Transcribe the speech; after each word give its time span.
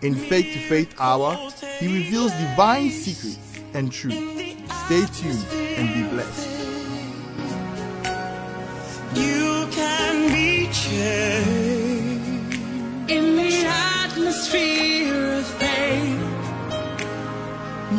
In 0.00 0.14
Faith 0.14 0.52
to 0.52 0.60
Faith 0.68 0.94
Hour, 1.00 1.36
he 1.80 1.88
reveals 1.92 2.30
divine 2.30 2.88
secrets 2.90 3.60
and 3.74 3.90
truth. 3.90 4.14
Stay 4.86 5.04
tuned 5.06 5.44
and 5.76 5.92
be 5.92 6.08
blessed. 6.14 6.48
You 9.16 9.66
can 9.72 10.32
be 10.32 10.70
changed 10.72 12.54
in 13.10 13.34
the 13.34 13.64
atmosphere 13.66 15.34
of 15.34 15.46
faith. 15.58 16.20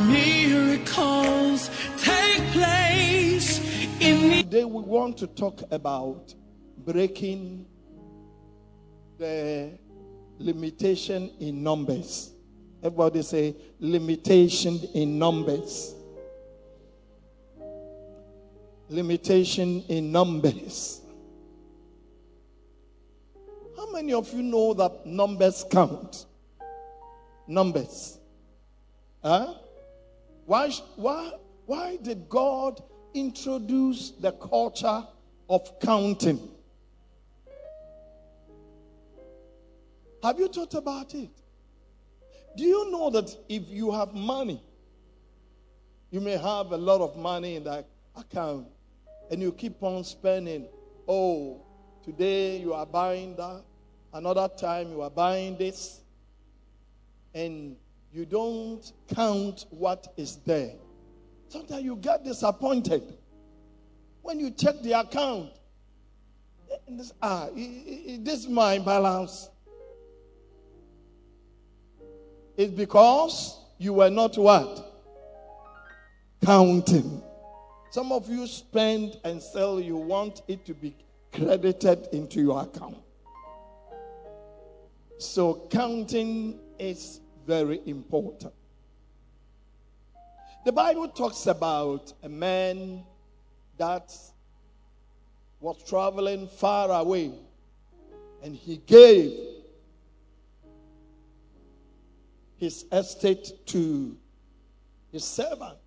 Miracles 0.08 1.70
take 1.98 2.44
place 2.54 3.60
in 4.00 4.30
the 4.30 4.44
Today 4.44 4.64
we 4.64 4.82
want 4.84 5.18
to 5.18 5.28
talk 5.28 5.64
about 5.70 6.34
breaking 6.78 7.66
the 9.18 9.78
limitation 10.40 11.32
in 11.40 11.62
numbers. 11.62 12.32
Everybody 12.82 13.22
say 13.22 13.56
limitation 13.80 14.80
in 14.96 15.20
numbers. 15.20 15.94
Limitation 18.88 19.84
in 19.90 20.12
numbers. 20.12 21.02
How 23.78 23.92
many 23.92 24.14
of 24.14 24.34
you 24.34 24.42
know 24.42 24.74
that 24.74 25.06
numbers 25.06 25.66
count? 25.70 26.26
Numbers. 27.46 28.18
Huh? 29.24 29.54
Why, 30.46 30.72
why, 30.96 31.34
why 31.66 31.98
did 31.98 32.30
God 32.30 32.82
introduce 33.14 34.12
the 34.12 34.32
culture 34.32 35.04
of 35.50 35.80
counting? 35.80 36.40
Have 40.22 40.40
you 40.40 40.48
thought 40.50 40.74
about 40.74 41.14
it? 41.16 41.30
Do 42.58 42.64
you 42.64 42.92
know 42.92 43.10
that 43.12 43.36
if 43.48 43.70
you 43.70 43.92
have 43.92 44.14
money, 44.14 44.62
you 46.12 46.20
may 46.20 46.38
have 46.38 46.72
a 46.72 46.78
lot 46.78 47.00
of 47.02 47.16
money 47.16 47.56
in 47.56 47.64
that 47.64 47.88
account 48.16 48.68
and 49.32 49.42
you 49.42 49.52
keep 49.52 49.82
on 49.82 50.04
spending? 50.04 50.68
Oh, 51.08 51.62
today 52.04 52.58
you 52.58 52.74
are 52.74 52.86
buying 52.86 53.36
that, 53.38 53.64
another 54.14 54.50
time 54.50 54.92
you 54.92 55.02
are 55.02 55.10
buying 55.10 55.58
this, 55.58 56.02
and 57.34 57.78
you 58.12 58.26
don't 58.26 58.92
count 59.14 59.66
what 59.70 60.12
is 60.18 60.38
there. 60.46 60.74
Sometimes 61.48 61.84
you 61.84 61.96
get 61.96 62.24
disappointed 62.24 63.04
when 64.22 64.40
you 64.40 64.52
check 64.52 64.82
the 64.82 65.00
account. 65.00 65.52
This, 66.88 67.14
ah, 67.22 67.48
this 67.56 68.40
is 68.40 68.48
my 68.48 68.80
balance. 68.80 69.50
It's 72.60 72.74
because 72.74 73.58
you 73.78 73.94
were 73.94 74.10
not 74.10 74.38
what? 74.38 74.86
Counting. 76.44 77.24
Some 77.90 78.12
of 78.12 78.28
you 78.30 78.46
spend 78.48 79.18
and 79.24 79.42
sell, 79.42 79.80
you 79.80 79.96
want 79.96 80.42
it 80.46 80.66
to 80.66 80.74
be 80.74 80.94
credited 81.32 82.10
into 82.12 82.42
your 82.42 82.64
account. 82.64 82.98
So, 85.20 85.70
counting 85.72 86.60
is 86.78 87.22
very 87.48 87.80
important. 87.86 88.52
The 90.66 90.74
Bible 90.74 91.08
talks 91.08 91.48
about 91.48 92.12
a 92.24 92.28
man 92.28 93.06
that 93.78 94.14
was 95.62 95.82
traveling 95.88 96.50
far 96.50 96.92
away 96.92 97.32
and 98.44 98.54
he 98.54 98.82
gave 98.86 99.59
his 102.60 102.86
estate 102.92 103.66
to 103.68 104.16
his 105.12 105.24
servant. 105.24 105.78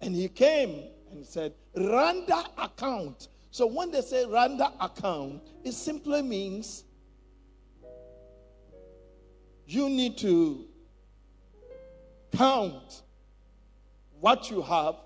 And 0.00 0.14
he 0.14 0.28
came 0.28 0.84
and 1.12 1.24
said, 1.24 1.52
Render 1.76 2.42
account. 2.58 3.28
So 3.50 3.66
when 3.66 3.90
they 3.90 4.00
say 4.02 4.26
render 4.26 4.68
account, 4.80 5.42
it 5.64 5.72
simply 5.72 6.22
means 6.22 6.84
you 9.66 9.88
need 9.88 10.18
to 10.18 10.66
count 12.36 13.02
what 14.20 14.50
you 14.50 14.62
have, 14.62 14.96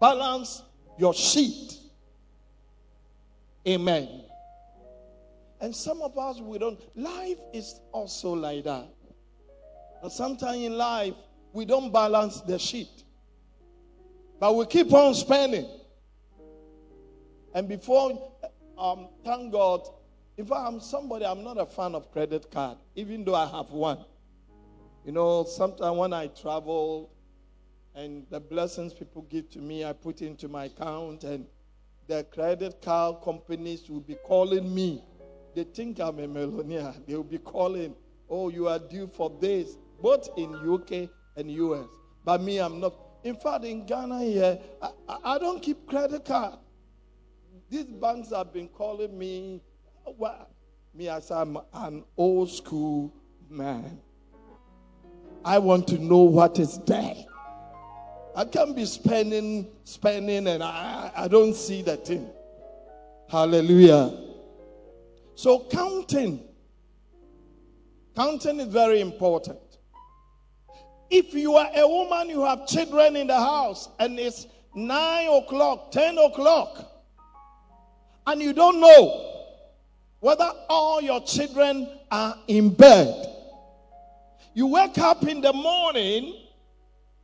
balance 0.00 0.62
your 0.98 1.14
sheet. 1.14 1.76
Amen. 3.66 4.22
And 5.60 5.74
some 5.74 6.00
of 6.02 6.16
us, 6.16 6.40
we 6.40 6.58
don't. 6.58 6.80
Life 6.96 7.38
is 7.52 7.80
also 7.92 8.32
like 8.32 8.64
that. 8.64 8.88
And 10.02 10.12
sometimes 10.12 10.58
in 10.58 10.76
life, 10.76 11.14
we 11.52 11.64
don't 11.64 11.92
balance 11.92 12.40
the 12.42 12.58
sheet. 12.58 13.04
But 14.38 14.54
we 14.54 14.66
keep 14.66 14.92
on 14.92 15.14
spending. 15.14 15.66
And 17.54 17.68
before, 17.68 18.32
um, 18.76 19.08
thank 19.24 19.52
God, 19.52 19.88
if 20.36 20.52
I'm 20.52 20.80
somebody, 20.80 21.24
I'm 21.24 21.42
not 21.42 21.58
a 21.58 21.66
fan 21.66 21.94
of 21.94 22.12
credit 22.12 22.50
card, 22.50 22.78
even 22.94 23.24
though 23.24 23.34
I 23.34 23.46
have 23.46 23.70
one. 23.70 24.04
You 25.04 25.12
know, 25.12 25.44
sometimes 25.44 25.96
when 25.96 26.12
I 26.12 26.28
travel 26.28 27.10
and 27.94 28.24
the 28.30 28.38
blessings 28.38 28.92
people 28.92 29.22
give 29.22 29.50
to 29.50 29.58
me, 29.58 29.84
I 29.84 29.92
put 29.92 30.22
into 30.22 30.46
my 30.46 30.66
account, 30.66 31.24
and 31.24 31.46
the 32.06 32.22
credit 32.24 32.80
card 32.80 33.16
companies 33.24 33.90
will 33.90 34.00
be 34.00 34.14
calling 34.14 34.72
me. 34.72 35.02
They 35.56 35.64
think 35.64 35.98
I'm 35.98 36.20
a 36.20 36.28
millionaire. 36.28 36.94
They 37.06 37.16
will 37.16 37.24
be 37.24 37.38
calling, 37.38 37.96
oh, 38.30 38.50
you 38.50 38.68
are 38.68 38.78
due 38.78 39.08
for 39.08 39.32
this 39.40 39.76
both 40.00 40.28
in 40.36 40.54
UK 40.54 41.08
and 41.36 41.50
US. 41.50 41.86
But 42.24 42.42
me, 42.42 42.58
I'm 42.58 42.80
not. 42.80 42.94
In 43.24 43.34
fact, 43.36 43.64
in 43.64 43.84
Ghana 43.84 44.20
here, 44.20 44.58
I, 44.80 44.90
I 45.24 45.38
don't 45.38 45.60
keep 45.60 45.86
credit 45.86 46.24
card. 46.24 46.58
These 47.68 47.84
banks 47.84 48.30
have 48.30 48.52
been 48.52 48.68
calling 48.68 49.18
me, 49.18 49.60
well, 50.16 50.48
me 50.94 51.08
as 51.08 51.30
I'm 51.30 51.58
an 51.74 52.04
old 52.16 52.50
school 52.50 53.12
man. 53.50 54.00
I 55.44 55.58
want 55.58 55.86
to 55.88 55.98
know 55.98 56.22
what 56.22 56.58
is 56.58 56.78
there. 56.86 57.14
I 58.34 58.44
can't 58.44 58.74
be 58.74 58.84
spending, 58.84 59.68
spending, 59.84 60.46
and 60.46 60.62
I, 60.62 61.10
I 61.16 61.28
don't 61.28 61.54
see 61.54 61.82
the 61.82 61.96
thing. 61.96 62.28
Hallelujah. 63.28 64.12
So 65.34 65.66
counting, 65.70 66.44
counting 68.14 68.60
is 68.60 68.68
very 68.68 69.00
important. 69.00 69.58
If 71.10 71.32
you 71.34 71.54
are 71.56 71.70
a 71.74 71.88
woman, 71.88 72.28
you 72.28 72.44
have 72.44 72.66
children 72.66 73.16
in 73.16 73.28
the 73.28 73.38
house, 73.38 73.88
and 73.98 74.18
it's 74.18 74.46
nine 74.74 75.28
o'clock, 75.28 75.90
ten 75.90 76.18
o'clock, 76.18 76.84
and 78.26 78.42
you 78.42 78.52
don't 78.52 78.80
know 78.80 79.44
whether 80.20 80.50
all 80.68 81.00
your 81.00 81.22
children 81.22 81.88
are 82.10 82.36
in 82.46 82.70
bed. 82.70 83.26
You 84.52 84.66
wake 84.66 84.98
up 84.98 85.26
in 85.26 85.40
the 85.40 85.52
morning, 85.52 86.34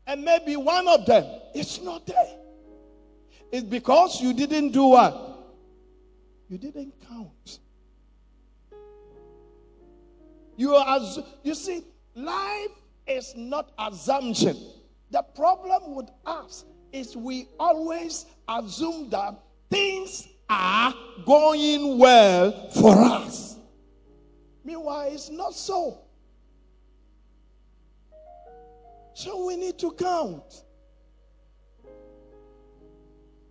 and 0.06 0.24
maybe 0.24 0.56
one 0.56 0.88
of 0.88 1.04
them 1.04 1.24
is 1.54 1.82
not 1.82 2.06
there. 2.06 2.38
It's 3.52 3.64
because 3.64 4.20
you 4.20 4.32
didn't 4.32 4.70
do 4.70 4.86
what? 4.86 5.30
You 6.48 6.58
didn't 6.58 6.94
count. 7.08 7.58
You 10.56 10.74
are, 10.74 11.00
you 11.42 11.54
see, 11.54 11.84
life 12.14 12.70
is 13.06 13.34
not 13.36 13.72
assumption. 13.78 14.56
The 15.10 15.22
problem 15.22 15.94
with 15.94 16.10
us 16.26 16.64
is 16.92 17.16
we 17.16 17.48
always 17.58 18.26
assume 18.48 19.10
that 19.10 19.38
things 19.70 20.28
are 20.48 20.94
going 21.24 21.98
well 21.98 22.70
for 22.70 22.96
us. 22.96 23.56
Meanwhile, 24.64 25.08
it's 25.12 25.30
not 25.30 25.54
so. 25.54 25.98
So 29.14 29.46
we 29.46 29.56
need 29.56 29.78
to 29.78 29.92
count. 29.92 30.64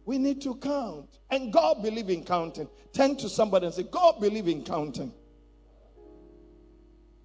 We 0.06 0.18
need 0.18 0.42
to 0.42 0.56
count. 0.56 1.20
And 1.30 1.52
God 1.54 1.82
believe 1.82 2.10
in 2.10 2.24
counting. 2.24 2.68
Turn 2.92 3.16
to 3.18 3.30
somebody 3.30 3.68
and 3.68 3.76
say, 3.76 3.84
God 3.84 4.20
believe 4.20 4.48
in 4.48 4.64
counting. 4.64 5.14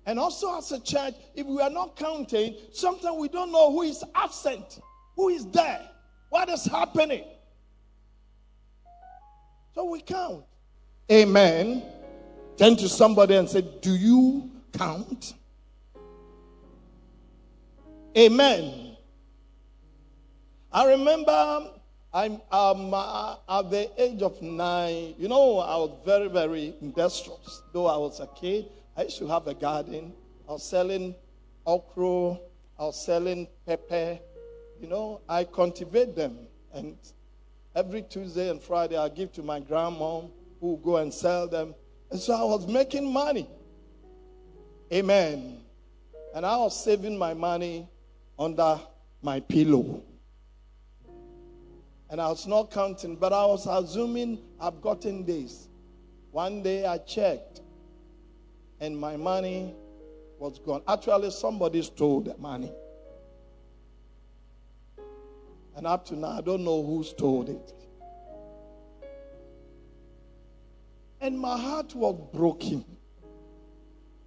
And 0.09 0.19
also 0.19 0.57
as 0.57 0.73
a 0.73 0.81
church, 0.81 1.13
if 1.35 1.47
we 1.47 1.61
are 1.61 1.69
not 1.69 1.95
counting, 1.95 2.57
sometimes 2.73 3.15
we 3.19 3.29
don't 3.29 3.53
know 3.53 3.71
who 3.71 3.83
is 3.83 4.03
absent, 4.15 4.81
who 5.15 5.29
is 5.29 5.45
there, 5.51 5.87
what 6.31 6.49
is 6.49 6.65
happening. 6.65 7.25
So 9.75 9.85
we 9.85 10.01
count. 10.01 10.47
Amen. 11.13 11.83
Turn 12.57 12.75
to 12.77 12.89
somebody 12.89 13.35
and 13.35 13.47
say, 13.51 13.61
Do 13.83 13.95
you 13.95 14.51
count? 14.73 15.35
Amen. 18.17 18.97
I 20.73 20.87
remember 20.87 21.71
I'm 22.15 22.41
um, 22.51 22.95
uh, 22.95 23.37
at 23.47 23.71
the 23.71 23.91
age 24.03 24.23
of 24.23 24.41
nine. 24.41 25.17
You 25.19 25.29
know, 25.29 25.59
I 25.59 25.77
was 25.77 25.99
very, 26.07 26.29
very 26.29 26.75
industrious. 26.81 27.61
Though 27.75 27.87
I 27.87 27.99
was 27.99 28.21
a 28.21 28.27
kid, 28.29 28.71
I 28.99 29.03
used 29.03 29.19
to 29.19 29.29
have 29.29 29.47
a 29.47 29.55
garden. 29.55 30.13
I 30.49 30.53
was 30.53 30.69
selling 30.69 31.15
okra. 31.65 32.41
I 32.77 32.83
was 32.83 33.07
selling 33.07 33.47
pepper. 33.65 34.19
You 34.81 34.89
know, 34.89 35.21
I 35.29 35.45
cultivate 35.45 36.17
them, 36.17 36.37
and 36.73 36.97
every 37.77 38.03
Tuesday 38.03 38.51
and 38.51 38.61
Friday 38.61 38.97
I 38.97 39.09
give 39.09 39.33
to 39.35 39.43
my 39.45 39.61
grandma, 39.61 40.23
who 40.61 40.81
go 40.85 40.97
and 40.97 41.15
sell 41.15 41.47
them. 41.47 41.77
And 42.11 42.19
so 42.19 42.35
I 42.35 42.43
was 42.43 42.67
making 42.67 43.13
money. 43.13 43.49
Amen. 44.93 45.61
And 46.35 46.45
I 46.45 46.57
was 46.57 46.85
saving 46.85 47.17
my 47.17 47.35
money 47.35 47.89
under 48.37 48.81
my 49.23 49.39
pillow. 49.39 50.03
And 52.11 52.21
I 52.21 52.29
was 52.29 52.49
not 52.49 52.73
counting, 52.73 53.15
but 53.15 53.33
I 53.33 53.47
was 53.47 53.67
assuming 53.67 54.41
I've 54.61 54.81
gotten 54.81 55.25
this. 55.25 55.69
One 56.33 56.63
day 56.63 56.85
I 56.87 56.99
checked, 56.99 57.61
and 58.81 58.99
my 58.99 59.17
money 59.17 59.75
was 60.39 60.59
gone. 60.59 60.83
Actually, 60.87 61.31
somebody 61.31 61.83
stole 61.83 62.21
the 62.21 62.37
money. 62.39 62.73
And 65.77 65.87
up 65.87 66.05
to 66.07 66.17
now, 66.17 66.39
I 66.39 66.41
don't 66.41 66.65
know 66.65 66.83
who 66.85 67.05
stole 67.05 67.49
it. 67.49 67.75
And 71.21 71.39
my 71.39 71.59
heart 71.59 71.95
was 71.95 72.17
broken. 72.33 72.85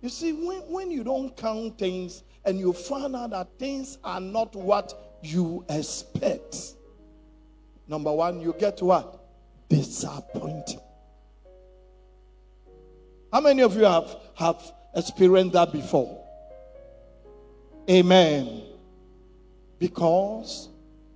You 0.01 0.09
see, 0.09 0.33
when, 0.33 0.61
when 0.61 0.91
you 0.91 1.03
don't 1.03 1.35
count 1.35 1.77
things 1.77 2.23
and 2.43 2.59
you 2.59 2.73
find 2.73 3.15
out 3.15 3.31
that 3.31 3.59
things 3.59 3.97
are 4.03 4.19
not 4.19 4.55
what 4.55 4.93
you 5.21 5.63
expect, 5.69 6.75
number 7.87 8.11
one, 8.11 8.41
you 8.41 8.55
get 8.57 8.81
what? 8.81 9.23
Disappointed. 9.69 10.79
How 13.31 13.39
many 13.39 13.61
of 13.61 13.75
you 13.77 13.83
have, 13.83 14.17
have 14.35 14.61
experienced 14.93 15.53
that 15.53 15.71
before? 15.71 16.21
Amen. 17.89 18.63
Because 19.79 20.67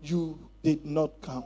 you 0.02 0.50
did 0.64 0.86
not 0.86 1.22
come. 1.22 1.44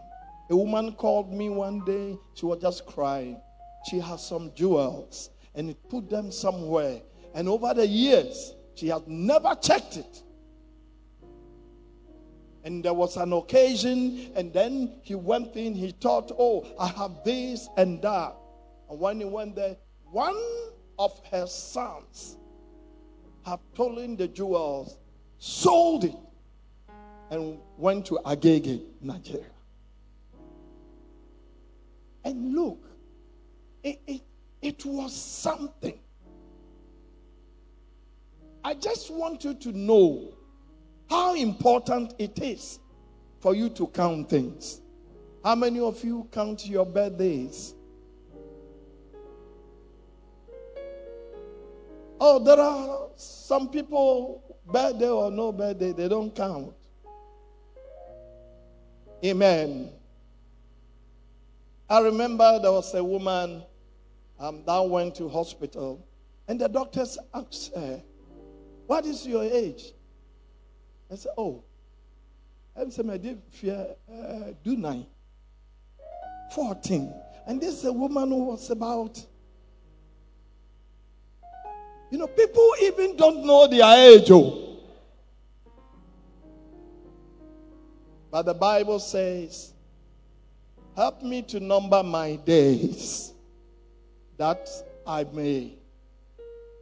A 0.51 0.56
woman 0.56 0.94
called 0.94 1.33
me 1.33 1.50
one 1.50 1.83
day, 1.86 2.18
she 2.36 2.45
was 2.45 2.62
just 2.62 2.86
crying. 2.86 3.42
She 3.89 4.00
has 4.00 4.25
some 4.25 4.51
jewels 4.56 5.31
and 5.56 5.71
it 5.71 5.89
put 5.89 6.10
them 6.10 6.31
somewhere. 6.31 7.01
And 7.33 7.50
over 7.50 7.74
the 7.74 7.88
years, 7.88 8.54
she 8.75 8.89
has 8.89 9.01
never 9.07 9.56
checked 9.56 9.98
it. 9.98 10.24
And 12.63 12.83
there 12.83 12.94
was 12.94 13.18
an 13.18 13.33
occasion, 13.33 14.31
and 14.36 14.54
then 14.54 15.00
he 15.01 15.15
went 15.15 15.56
in, 15.56 15.74
he 15.74 15.92
thought, 15.92 16.31
oh, 16.38 16.68
I 16.80 16.88
have 16.88 17.24
this 17.24 17.69
and 17.77 18.01
that. 18.01 18.36
And 18.89 19.00
when 19.00 19.19
he 19.19 19.25
went 19.25 19.56
there, 19.56 19.77
one 20.12 20.38
of 20.98 21.20
her 21.32 21.46
sons 21.48 22.38
had 23.46 23.60
stolen 23.74 24.16
the 24.16 24.28
jewels, 24.28 24.98
sold 25.38 26.04
it, 26.04 26.16
and 27.30 27.60
went 27.78 28.06
to 28.08 28.20
Agege, 28.26 28.82
Nigeria. 29.02 29.46
And 32.24 32.54
look, 32.54 32.84
it, 33.84 34.02
it, 34.06 34.22
it 34.62 34.86
was 34.86 35.16
something. 35.16 36.00
I 38.64 38.74
just 38.74 39.10
want 39.10 39.44
you 39.44 39.54
to 39.54 39.72
know 39.72 40.34
how 41.10 41.34
important 41.34 42.14
it 42.20 42.40
is 42.40 42.80
for 43.40 43.56
you 43.56 43.70
to 43.70 43.88
count 43.88 44.30
things. 44.30 44.82
How 45.44 45.56
many 45.56 45.80
of 45.80 46.04
you 46.04 46.28
count 46.32 46.68
your 46.68 46.86
birthdays? 46.86 47.74
Oh, 52.19 52.39
there 52.44 52.60
are 52.60 53.10
some 53.16 53.69
people, 53.69 54.57
birthday 54.66 55.10
or 55.10 55.31
no 55.31 55.51
birthday, 55.51 55.94
they 55.94 56.07
don't 56.07 56.36
count. 56.36 56.74
Amen. 59.24 59.92
I 61.89 62.01
remember 62.01 62.60
there 62.60 62.71
was 62.71 62.94
a 62.94 63.04
woman 63.04 63.63
um, 64.39 64.63
that 64.66 64.80
went 64.80 65.16
to 65.16 65.27
hospital, 65.30 66.06
and 66.48 66.60
the 66.60 66.68
doctors 66.69 67.18
asked 67.33 67.74
her, 67.75 68.01
"What 68.86 69.06
is 69.06 69.25
your 69.25 69.44
age?" 69.44 69.94
I 71.12 71.15
said, 71.15 71.31
"Oh, 71.38 71.63
I'm 72.75 72.92
saying 72.92 73.10
I 73.10 73.36
fear 73.50 73.88
uh, 74.10 74.54
do 74.63 74.77
nine, 74.77 75.06
14. 76.51 77.13
And 77.48 77.60
this 77.60 77.80
is 77.80 77.86
a 77.86 77.92
woman 77.92 78.30
who 78.30 78.45
was 78.45 78.69
about 78.69 79.22
you 82.10 82.18
know, 82.18 82.28
people 82.28 82.74
even 82.82 83.16
don't 83.16 83.46
know 83.46 83.68
their 83.68 83.96
age. 83.98 84.32
Oh. 84.32 84.78
But 88.32 88.44
the 88.44 88.54
Bible 88.54 89.00
says, 89.00 89.74
Help 90.96 91.24
me 91.24 91.42
to 91.44 91.60
number 91.60 92.04
my 92.04 92.36
days 92.36 93.32
that 94.38 94.68
I 95.08 95.24
may 95.32 95.76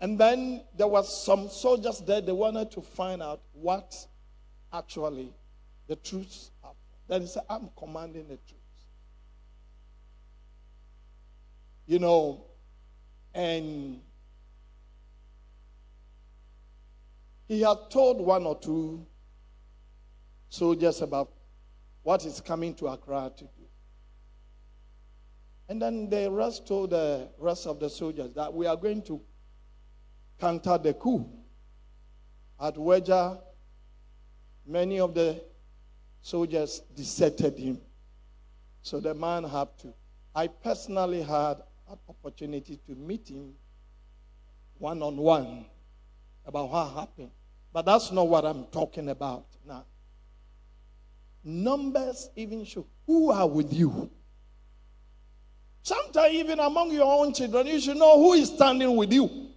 and 0.00 0.18
then 0.18 0.62
there 0.76 0.88
was 0.88 1.24
some 1.24 1.48
soldiers 1.48 2.00
there, 2.00 2.20
they 2.20 2.32
wanted 2.32 2.72
to 2.72 2.82
find 2.82 3.22
out 3.22 3.42
what 3.52 3.94
actually 4.72 5.32
the 5.86 5.94
troops. 5.96 6.50
Then 7.08 7.22
he 7.22 7.26
said, 7.26 7.42
I'm 7.48 7.70
commanding 7.76 8.28
the 8.28 8.36
troops. 8.36 8.66
you 11.86 12.00
know, 12.00 12.44
and 13.32 14.00
he 17.46 17.60
had 17.60 17.76
told 17.90 18.20
one 18.20 18.44
or 18.44 18.58
two 18.58 19.06
soldiers 20.48 21.00
about 21.00 21.30
what 22.02 22.24
is 22.24 22.40
coming 22.40 22.74
to 22.74 22.88
Accra 22.88 23.32
to 23.36 23.44
do. 23.44 23.50
And 25.68 25.80
then 25.82 26.08
the 26.08 26.30
rest 26.30 26.66
told 26.66 26.90
the 26.90 27.28
rest 27.38 27.66
of 27.66 27.80
the 27.80 27.90
soldiers 27.90 28.30
that 28.34 28.52
we 28.52 28.66
are 28.66 28.76
going 28.76 29.02
to 29.02 29.20
counter 30.40 30.78
the 30.78 30.94
coup. 30.94 31.28
At 32.60 32.74
Weija, 32.76 33.40
many 34.66 34.98
of 34.98 35.14
the 35.14 35.42
soldiers 36.26 36.82
deserted 36.96 37.56
him. 37.56 37.80
So 38.82 38.98
the 38.98 39.14
man 39.14 39.44
had 39.44 39.68
to. 39.78 39.94
I 40.34 40.48
personally 40.48 41.22
had 41.22 41.58
an 41.88 41.98
opportunity 42.08 42.80
to 42.84 42.96
meet 42.96 43.28
him 43.28 43.52
one 44.76 45.02
on 45.02 45.16
one 45.16 45.66
about 46.44 46.68
what 46.70 46.94
happened. 46.94 47.30
But 47.72 47.86
that's 47.86 48.10
not 48.10 48.26
what 48.26 48.44
I'm 48.44 48.64
talking 48.64 49.08
about 49.08 49.46
now. 49.64 49.84
Numbers 51.44 52.28
even 52.34 52.64
show 52.64 52.84
who 53.06 53.30
are 53.30 53.46
with 53.48 53.72
you. 53.72 54.10
Sometimes, 55.82 56.34
even 56.34 56.58
among 56.58 56.90
your 56.90 57.04
own 57.04 57.32
children, 57.34 57.68
you 57.68 57.80
should 57.80 57.98
know 57.98 58.18
who 58.20 58.32
is 58.32 58.48
standing 58.48 58.96
with 58.96 59.12
you. 59.12 59.50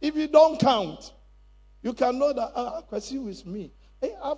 If 0.00 0.14
you 0.14 0.28
don't 0.28 0.60
count, 0.60 1.12
you 1.82 1.92
can 1.92 2.20
know 2.20 2.32
that 2.32 2.52
ah, 2.54 2.82
Kwesi 2.88 3.20
with 3.20 3.44
me. 3.44 3.72
Hey, 4.00 4.14
I 4.22 4.34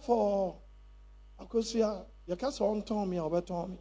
for 1.40 1.47
Akosia, 1.47 2.04
you 2.26 2.37
can't 2.37 2.61
on 2.61 2.82
Tommy 2.82 3.18
or 3.18 3.40
Tommy. 3.42 3.78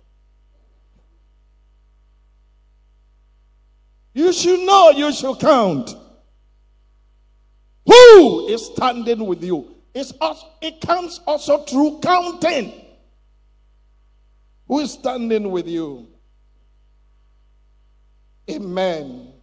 You 4.14 4.34
should 4.34 4.60
know, 4.66 4.92
you 4.92 5.14
should 5.14 5.40
count. 5.40 5.96
Who 7.86 8.48
is 8.48 8.66
standing 8.66 9.26
with 9.26 9.44
you? 9.44 9.76
It's 9.94 10.14
also, 10.20 10.48
it 10.62 10.82
comes 10.82 11.20
also 11.26 11.64
through 11.64 12.00
counting. 12.02 12.74
Who 14.68 14.80
is 14.80 14.94
standing 14.94 15.50
with 15.52 15.68
you? 15.68 16.08
Amen. 18.50 19.34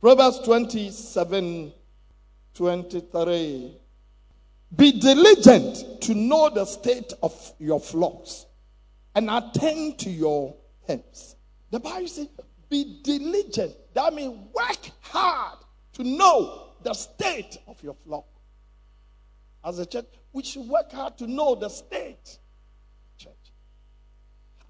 Proverbs 0.00 0.40
27 0.40 1.72
23. 2.54 3.79
Be 4.74 4.92
diligent 4.92 6.00
to 6.02 6.14
know 6.14 6.48
the 6.48 6.64
state 6.64 7.12
of 7.22 7.52
your 7.58 7.80
flocks 7.80 8.46
and 9.14 9.28
attend 9.28 9.98
to 10.00 10.10
your 10.10 10.54
hens. 10.86 11.36
The 11.70 11.80
Bible 11.80 12.08
says, 12.08 12.28
be 12.68 13.00
diligent. 13.02 13.74
That 13.94 14.14
means 14.14 14.38
work 14.54 14.90
hard 15.00 15.58
to 15.94 16.04
know 16.04 16.68
the 16.82 16.94
state 16.94 17.58
of 17.66 17.82
your 17.82 17.94
flock. 18.06 18.26
As 19.64 19.78
a 19.78 19.86
church, 19.86 20.06
we 20.32 20.42
should 20.42 20.66
work 20.66 20.90
hard 20.92 21.18
to 21.18 21.26
know 21.26 21.54
the 21.54 21.68
state. 21.68 22.38
Church. 23.18 23.32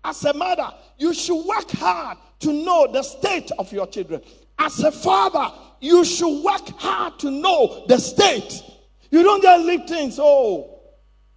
As 0.02 0.24
a 0.24 0.32
mother, 0.32 0.72
you 0.98 1.12
should 1.12 1.44
work 1.44 1.70
hard 1.72 2.18
to 2.40 2.52
know 2.52 2.90
the 2.90 3.02
state 3.02 3.50
of 3.58 3.70
your 3.70 3.86
children. 3.86 4.22
As 4.58 4.80
a 4.80 4.90
father, 4.90 5.54
you 5.80 6.04
should 6.04 6.42
work 6.42 6.68
hard 6.78 7.18
to 7.20 7.30
know 7.30 7.84
the 7.86 7.98
state. 7.98 8.62
You 9.10 9.22
don't 9.22 9.42
just 9.42 9.64
leave 9.66 9.86
things, 9.86 10.18
oh, 10.20 10.80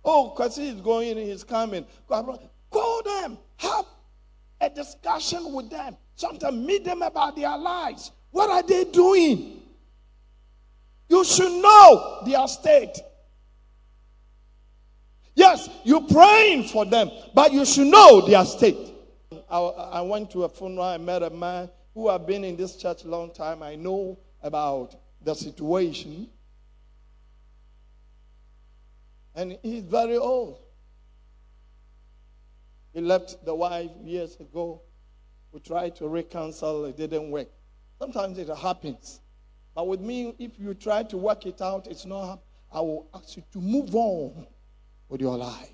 oh, 0.06 0.30
because 0.30 0.56
he's 0.56 0.76
going, 0.76 1.18
he's 1.18 1.44
coming. 1.44 1.86
Call 2.08 3.02
them, 3.04 3.38
have 3.58 3.86
a 4.62 4.70
discussion 4.70 5.54
with 5.54 5.70
them. 5.70 5.98
Sometimes 6.16 6.56
meet 6.56 6.86
them 6.86 7.02
about 7.02 7.36
their 7.36 7.58
lives. 7.58 8.12
What 8.32 8.50
are 8.50 8.64
they 8.64 8.86
doing? 8.86 9.62
You 11.10 11.24
should 11.24 11.62
know 11.62 12.22
their 12.26 12.48
state. 12.48 12.98
Yes, 15.36 15.68
you're 15.84 16.08
praying 16.08 16.66
for 16.66 16.86
them, 16.86 17.10
but 17.34 17.52
you 17.52 17.66
should 17.66 17.88
know 17.88 18.22
their 18.22 18.46
state. 18.46 18.78
I, 19.50 19.58
I 19.60 20.02
went 20.02 20.32
to 20.32 20.44
a 20.44 20.50
funeral. 20.50 20.84
I 20.84 20.98
met 20.98 21.24
a 21.24 21.30
man 21.30 21.70
who 21.94 22.10
had 22.10 22.26
been 22.26 22.44
in 22.44 22.56
this 22.56 22.76
church 22.76 23.04
a 23.04 23.08
long 23.08 23.32
time. 23.32 23.64
I 23.64 23.76
know 23.76 24.20
about 24.42 24.96
the 25.22 25.34
situation. 25.34 26.30
And 29.36 29.58
he's 29.64 29.84
very 29.84 30.18
old. 30.18 30.60
He 32.94 33.02
left 33.02 33.44
the 33.44 33.56
wife 33.56 33.90
years 34.04 34.36
ago. 34.40 34.82
We 35.52 35.60
tried 35.60 35.96
to 35.98 36.08
reconcile, 36.08 36.86
it 36.86 36.98
didn't 36.98 37.32
work. 37.32 37.48
Sometimes 38.00 38.38
it 38.38 38.50
happens. 38.50 39.22
But 39.76 39.88
with 39.88 40.02
me, 40.02 40.36
if 40.38 40.60
you 40.60 40.74
try 40.74 41.04
to 41.04 41.18
work 41.18 41.46
it 41.46 41.62
out, 41.62 41.88
it's 41.88 42.06
not. 42.06 42.42
I 42.72 42.82
will 42.82 43.08
ask 43.14 43.38
you 43.38 43.44
to 43.54 43.60
move 43.60 43.96
on 43.96 44.48
with 45.10 45.22
your 45.22 45.38
life. 45.38 45.70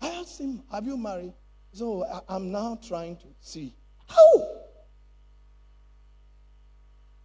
I 0.00 0.08
asked 0.08 0.40
him, 0.40 0.62
Have 0.70 0.86
you 0.86 0.96
married? 0.96 1.32
So 1.72 2.04
oh, 2.04 2.24
I'm 2.28 2.52
now 2.52 2.78
trying 2.86 3.16
to 3.16 3.26
see. 3.40 3.74
How? 4.06 4.46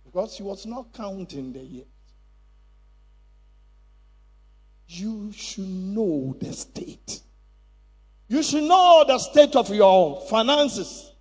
Because 0.05 0.37
he 0.37 0.43
was 0.43 0.65
not 0.65 0.91
counting 0.93 1.53
the 1.53 1.59
years. 1.59 1.87
You 4.91 5.31
should 5.31 5.67
know 5.67 6.35
the 6.39 6.51
state. 6.51 7.21
You 8.27 8.41
should 8.41 8.63
know 8.63 9.05
the 9.07 9.19
state 9.19 9.55
of 9.55 9.69
your 9.69 10.19
finances. 10.21 11.11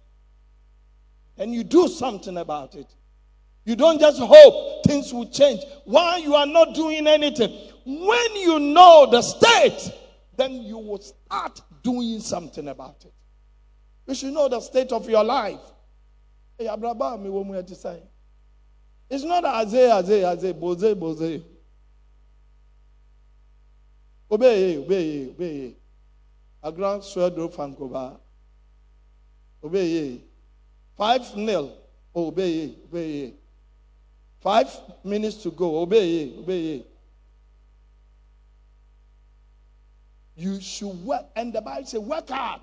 And 1.36 1.52
you 1.52 1.64
do 1.64 1.86
something 1.88 2.38
about 2.38 2.74
it. 2.74 2.86
You 3.66 3.76
don't 3.76 4.00
just 4.00 4.18
hope 4.18 4.84
things 4.86 5.12
will 5.12 5.28
change. 5.28 5.60
Why 5.84 6.16
you 6.16 6.34
are 6.34 6.46
not 6.46 6.74
doing 6.74 7.06
anything? 7.06 7.50
When 7.84 8.36
you 8.36 8.58
know 8.58 9.06
the 9.10 9.20
state, 9.20 9.92
then 10.34 10.62
you 10.62 10.78
will 10.78 11.02
start 11.02 11.60
doing 11.82 12.20
something 12.20 12.68
about 12.68 13.04
it. 13.04 13.12
You 14.06 14.14
should 14.14 14.32
know 14.32 14.48
the 14.48 14.60
state 14.60 14.92
of 14.92 15.10
your 15.10 15.24
life. 15.24 15.60
It's 16.58 16.72
not 19.24 19.44
Isaiah, 19.44 19.94
Isaiah, 19.96 20.28
Isaiah, 20.28 20.54
Boze, 20.54 20.94
Boze. 20.94 21.42
Obey, 24.30 24.76
obey, 24.76 25.28
obey. 25.30 25.74
A 26.62 26.70
grand 26.72 27.02
sword 27.02 27.34
fankoba. 27.34 28.18
Obey. 29.62 30.20
Five 30.96 31.36
nil. 31.36 31.72
Obey, 32.14 32.74
obey. 32.84 33.34
Five 34.40 34.68
minutes 35.04 35.36
to 35.42 35.50
go. 35.50 35.80
Obey, 35.80 36.34
obey. 36.38 36.84
You 40.36 40.60
should 40.60 41.04
work. 41.04 41.26
And 41.34 41.52
the 41.52 41.60
Bible 41.60 41.86
says, 41.86 42.00
work 42.00 42.28
hard. 42.28 42.60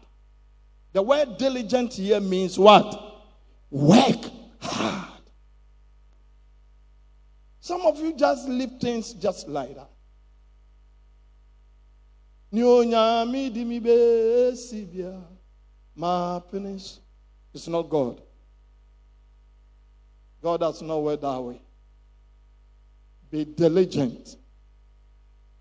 The 0.94 1.02
word 1.02 1.38
diligent 1.38 1.94
here 1.94 2.22
means 2.22 2.58
what? 2.58 3.24
Work 3.70 4.32
hard. 4.62 5.22
Some 7.60 7.82
of 7.82 8.00
you 8.00 8.14
just 8.16 8.48
leave 8.48 8.74
things 8.80 9.12
just 9.14 9.48
like 9.50 9.76
that. 9.76 9.90
My 15.96 16.34
happiness 16.34 17.00
is 17.54 17.68
not 17.68 17.90
God. 17.90 18.22
God 20.42 20.60
does 20.60 20.82
not 20.82 21.02
work 21.02 21.22
that 21.22 21.42
way. 21.42 21.60
Be 23.32 23.46
diligent 23.46 24.38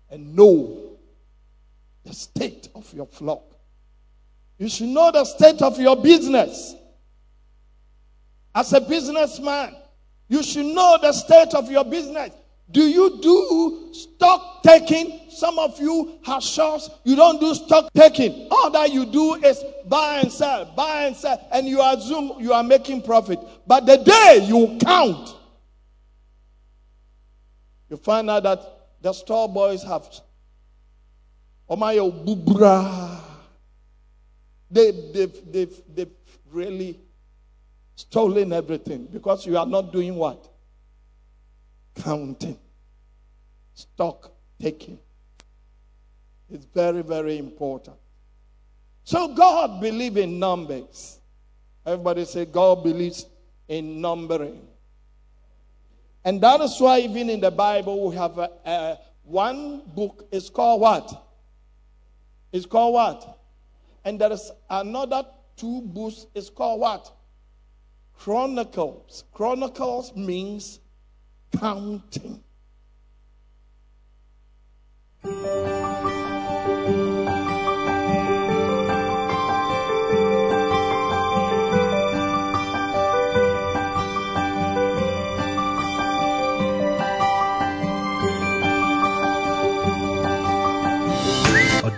and 0.09 0.35
know 0.35 0.97
the 2.03 2.13
state 2.13 2.69
of 2.75 2.93
your 2.93 3.07
flock. 3.07 3.43
You 4.57 4.69
should 4.69 4.89
know 4.89 5.11
the 5.11 5.25
state 5.25 5.61
of 5.61 5.79
your 5.79 5.95
business. 5.97 6.75
As 8.53 8.71
a 8.73 8.79
businessman, 8.79 9.75
you 10.29 10.43
should 10.43 10.67
know 10.67 10.97
the 11.01 11.11
state 11.11 11.53
of 11.53 11.69
your 11.69 11.83
business. 11.83 12.31
Do 12.71 12.81
you 12.81 13.19
do 13.21 13.93
stock 13.93 14.63
taking? 14.63 15.24
Some 15.35 15.59
of 15.59 15.79
you 15.81 16.17
have 16.23 16.41
shops, 16.41 16.89
you 17.03 17.15
don't 17.17 17.41
do 17.41 17.53
stock 17.53 17.89
taking. 17.93 18.47
All 18.49 18.71
that 18.71 18.93
you 18.93 19.05
do 19.05 19.35
is 19.35 19.61
buy 19.85 20.19
and 20.19 20.31
sell, 20.31 20.65
buy 20.75 21.07
and 21.07 21.15
sell, 21.15 21.45
and 21.51 21.67
you 21.67 21.81
assume 21.81 22.37
you 22.39 22.53
are 22.53 22.63
making 22.63 23.01
profit. 23.01 23.39
But 23.67 23.85
the 23.85 23.97
day 23.97 24.45
you 24.47 24.77
count, 24.81 25.35
you 27.89 27.97
find 27.97 28.29
out 28.29 28.43
that 28.43 28.61
the 29.01 29.11
store 29.11 29.49
boys 29.49 29.83
have 29.83 30.07
Bubra. 31.69 33.19
They, 34.71 34.91
they've, 34.91 35.51
they've, 35.51 35.81
they've 35.93 36.11
really 36.49 36.97
stolen 37.95 38.53
everything 38.53 39.07
because 39.11 39.45
you 39.45 39.57
are 39.57 39.65
not 39.65 39.91
doing 39.91 40.15
what? 40.15 40.49
Counting. 41.95 42.57
Stock 43.73 44.31
taking. 44.59 44.99
It's 46.49 46.65
very, 46.65 47.01
very 47.01 47.37
important. 47.37 47.97
So 49.03 49.33
God 49.33 49.81
believe 49.81 50.17
in 50.17 50.39
numbers. 50.39 51.19
Everybody 51.85 52.25
say, 52.25 52.45
God 52.45 52.83
believes 52.83 53.25
in 53.67 54.01
numbering. 54.01 54.61
And 56.23 56.41
that 56.41 56.59
is 56.61 56.79
why, 56.79 56.99
even 56.99 57.29
in 57.29 57.39
the 57.39 57.51
Bible, 57.51 58.09
we 58.09 58.15
have 58.15 58.37
a, 58.39 58.49
a, 58.65 58.97
one 59.23 59.83
book. 59.85 60.27
It's 60.31 60.49
called 60.49 60.81
what? 60.81 61.23
It's 62.51 62.65
called 62.65 62.95
what? 62.95 63.37
And 64.03 64.19
there 64.19 64.31
is 64.31 64.51
another 64.69 65.23
two 65.55 65.81
books. 65.81 66.25
It's 66.33 66.49
called 66.49 66.81
what? 66.81 67.11
Chronicles. 68.17 69.25
Chronicles 69.31 70.15
means 70.15 70.79
counting. 71.59 72.43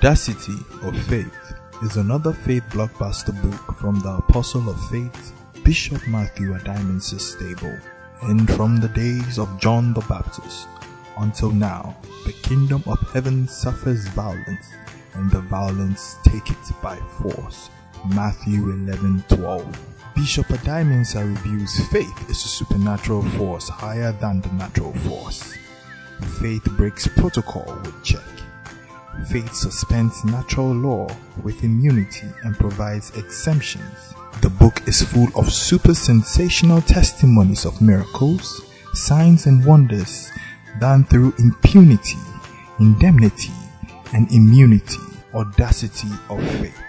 Audacity 0.08 0.56
of 0.84 0.98
Faith 1.08 1.54
is 1.84 1.98
another 1.98 2.32
faith 2.32 2.64
blockbuster 2.70 3.36
book 3.42 3.78
from 3.78 4.00
the 4.00 4.12
Apostle 4.12 4.70
of 4.70 4.90
Faith, 4.90 5.34
Bishop 5.66 6.02
Matthew 6.08 6.54
Adiamansis 6.54 7.20
Stable. 7.20 7.78
And 8.22 8.50
from 8.54 8.78
the 8.78 8.88
days 8.88 9.38
of 9.38 9.60
John 9.60 9.94
the 9.94 10.00
Baptist 10.08 10.70
until 11.18 11.52
now, 11.52 11.98
the 12.26 12.32
kingdom 12.32 12.84
of 12.88 12.98
heaven 13.12 13.50
suffers 13.50 14.08
violence, 14.08 14.68
and 15.16 15.30
the 15.30 15.42
violence 15.42 16.16
take 16.24 16.52
it 16.52 16.82
by 16.82 16.96
force. 17.22 17.70
Matthew 18.16 18.64
11 18.64 19.26
12. 19.28 19.80
Bishop 20.16 20.48
Adiamansa 20.48 21.36
reviews 21.36 21.86
faith 21.90 22.30
is 22.30 22.46
a 22.46 22.48
supernatural 22.48 23.24
force 23.32 23.68
higher 23.68 24.14
than 24.14 24.40
the 24.40 24.54
natural 24.54 24.94
force. 24.94 25.54
Faith 26.40 26.64
breaks 26.78 27.08
protocol 27.10 27.78
with 27.84 28.04
check. 28.06 28.37
Faith 29.26 29.54
suspends 29.54 30.24
natural 30.24 30.72
law 30.72 31.08
with 31.44 31.64
immunity 31.64 32.28
and 32.44 32.56
provides 32.56 33.16
exemptions. 33.18 34.14
The 34.42 34.50
book 34.50 34.88
is 34.88 35.02
full 35.02 35.28
of 35.36 35.52
super 35.52 35.94
sensational 35.94 36.82
testimonies 36.82 37.66
of 37.66 37.82
miracles, 37.82 38.62
signs, 38.94 39.48
and 39.48 39.66
wonders 39.66 40.32
done 40.80 41.04
through 41.06 41.34
impunity, 41.40 42.18
indemnity, 42.80 43.52
and 44.14 44.32
immunity. 44.32 45.00
Audacity 45.34 46.08
of 46.30 46.42
faith. 46.60 46.80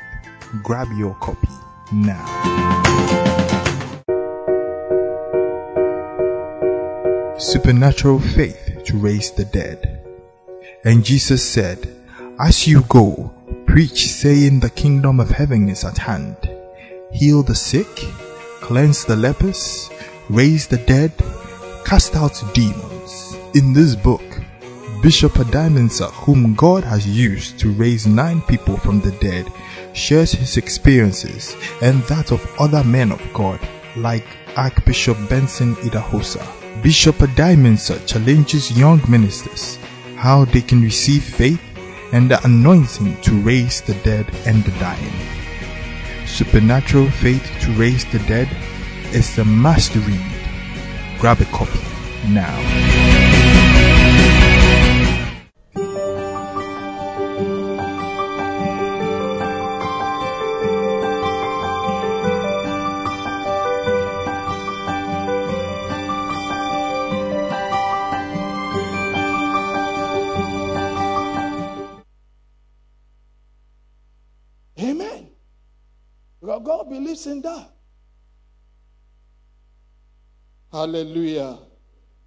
Grab 0.63 0.89
your 0.97 1.15
copy 1.17 1.49
now. 1.93 2.25
Supernatural 7.39 8.21
faith 8.21 8.85
to 8.85 8.97
raise 8.97 9.33
the 9.33 9.45
dead. 9.45 10.07
And 10.85 11.05
Jesus 11.05 11.43
said, 11.43 11.98
As 12.41 12.69
you 12.69 12.83
go, 12.83 13.35
preach, 13.67 14.07
saying, 14.07 14.61
The 14.61 14.71
kingdom 14.71 15.19
of 15.19 15.29
heaven 15.29 15.69
is 15.69 15.85
at 15.85 15.99
hand. 15.99 16.37
Heal 17.11 17.43
the 17.43 17.57
sick, 17.57 17.89
cleanse 18.61 19.05
the 19.05 19.17
lepers, 19.17 19.91
raise 20.31 20.69
the 20.69 20.77
dead, 20.77 21.13
cast 21.85 22.15
out 22.15 22.41
demons. 22.55 23.37
In 23.55 23.73
this 23.73 23.97
book, 23.97 24.23
Bishop 25.03 25.33
Adiamansa, 25.33 26.13
whom 26.13 26.55
God 26.55 26.85
has 26.85 27.09
used 27.09 27.59
to 27.59 27.73
raise 27.73 28.07
nine 28.07 28.41
people 28.43 28.77
from 28.77 29.01
the 29.01 29.13
dead, 29.19 29.53
shares 29.93 30.31
his 30.31 30.59
experiences 30.59 31.57
and 31.83 32.05
that 32.05 32.31
of 32.31 32.55
other 32.61 32.85
men 32.85 33.11
of 33.11 33.21
God, 33.33 33.59
like 33.97 34.27
Archbishop 34.57 35.17
Benson 35.29 35.75
Idahosa. 35.77 36.47
Bishop 36.85 37.17
Adiamansa 37.17 38.07
challenges 38.07 38.79
young 38.79 39.03
ministers 39.11 39.77
how 40.19 40.45
they 40.47 40.61
can 40.61 40.83
receive 40.83 41.23
faith 41.23 41.61
and 42.13 42.31
the 42.31 42.45
anointing 42.45 43.21
to 43.23 43.33
raise 43.41 43.81
the 43.83 43.95
dead 44.03 44.27
and 44.47 44.65
the 44.65 44.71
dying. 44.79 45.13
Supernatural 46.27 47.11
Faith 47.11 47.51
to 47.61 47.71
Raise 47.73 48.05
the 48.13 48.19
Dead 48.21 48.49
is 49.13 49.39
a 49.39 49.45
must 49.45 49.95
read. 49.95 50.21
Grab 51.19 51.41
a 51.41 51.45
copy 51.47 51.81
now. 52.29 53.18
Believes 76.89 77.27
in 77.27 77.43
that. 77.43 77.71
Hallelujah. 80.71 81.59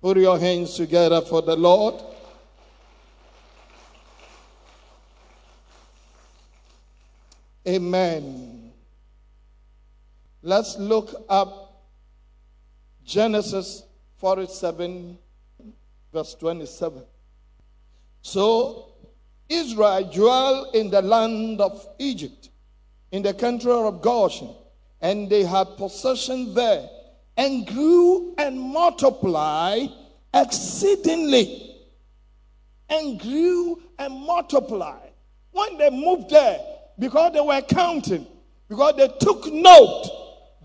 Put 0.01 0.17
your 0.17 0.39
hands 0.39 0.75
together 0.75 1.21
for 1.21 1.41
the 1.41 1.55
Lord. 1.55 2.01
Amen. 7.67 8.71
Let's 10.41 10.77
look 10.77 11.25
up 11.29 11.83
Genesis 13.03 13.83
47, 14.17 15.17
verse 16.11 16.35
27. 16.35 17.03
So 18.21 18.93
Israel 19.49 20.09
dwelt 20.11 20.75
in 20.75 20.89
the 20.89 21.01
land 21.01 21.61
of 21.61 21.87
Egypt, 21.99 22.49
in 23.11 23.21
the 23.21 23.33
country 23.33 23.71
of 23.71 24.01
Goshen, 24.01 24.49
and 25.01 25.29
they 25.29 25.43
had 25.43 25.77
possession 25.77 26.53
there, 26.53 26.89
and 27.37 27.67
grew 27.67 28.33
and 28.37 28.59
multiplied 28.59 29.89
exceedingly, 30.33 31.75
and 32.89 33.19
grew 33.19 33.81
and 33.99 34.13
multiplied. 34.13 35.11
When 35.51 35.77
they 35.77 35.89
moved 35.89 36.29
there, 36.29 36.59
because 36.97 37.33
they 37.33 37.41
were 37.41 37.61
counting, 37.61 38.25
because 38.69 38.95
they 38.95 39.09
took 39.19 39.51
note 39.51 40.09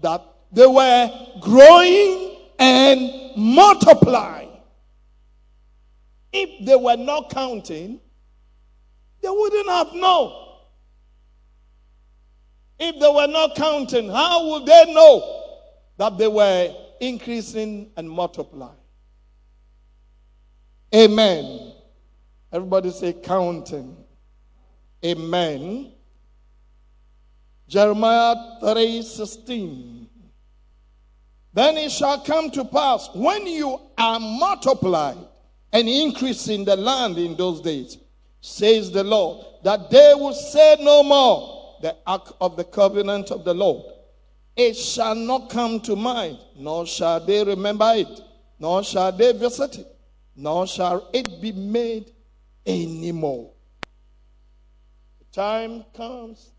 that 0.02 0.22
they 0.52 0.66
were 0.66 1.10
growing 1.40 2.36
and 2.58 3.36
multiplying. 3.36 4.50
If 6.32 6.64
they 6.64 6.76
were 6.76 6.96
not 6.96 7.30
counting, 7.30 8.00
they 9.22 9.28
wouldn't 9.28 9.68
have 9.68 9.92
known. 9.94 10.45
If 12.78 13.00
they 13.00 13.08
were 13.08 13.26
not 13.26 13.56
counting, 13.56 14.08
how 14.10 14.50
would 14.50 14.66
they 14.66 14.92
know 14.92 15.44
that 15.96 16.18
they 16.18 16.28
were 16.28 16.74
increasing 17.00 17.90
and 17.96 18.10
multiplying? 18.10 18.76
Amen. 20.94 21.72
Everybody 22.52 22.90
say 22.90 23.12
counting. 23.14 23.96
Amen. 25.04 25.92
Jeremiah 27.68 28.36
3 28.60 29.02
16. 29.02 30.08
Then 31.52 31.76
it 31.78 31.90
shall 31.90 32.20
come 32.20 32.50
to 32.50 32.64
pass 32.66 33.08
when 33.14 33.46
you 33.46 33.80
are 33.96 34.20
multiplied 34.20 35.16
and 35.72 35.88
increase 35.88 36.48
in 36.48 36.64
the 36.64 36.76
land 36.76 37.16
in 37.16 37.34
those 37.34 37.62
days, 37.62 37.96
says 38.40 38.90
the 38.90 39.02
Lord, 39.02 39.44
that 39.64 39.90
they 39.90 40.12
will 40.14 40.34
say 40.34 40.76
no 40.80 41.02
more 41.02 41.55
the 41.82 41.96
ark 42.06 42.36
of 42.40 42.56
the 42.56 42.64
covenant 42.64 43.30
of 43.30 43.44
the 43.44 43.54
Lord. 43.54 43.84
It 44.56 44.74
shall 44.74 45.14
not 45.14 45.50
come 45.50 45.80
to 45.80 45.96
mind, 45.96 46.38
nor 46.56 46.86
shall 46.86 47.20
they 47.20 47.44
remember 47.44 47.92
it, 47.94 48.20
nor 48.58 48.82
shall 48.82 49.12
they 49.12 49.32
visit 49.32 49.78
it, 49.78 49.86
nor 50.34 50.66
shall 50.66 51.10
it 51.12 51.40
be 51.40 51.52
made 51.52 52.12
anymore. 52.64 53.52
The 55.18 55.24
time 55.42 55.84
comes 55.94 56.52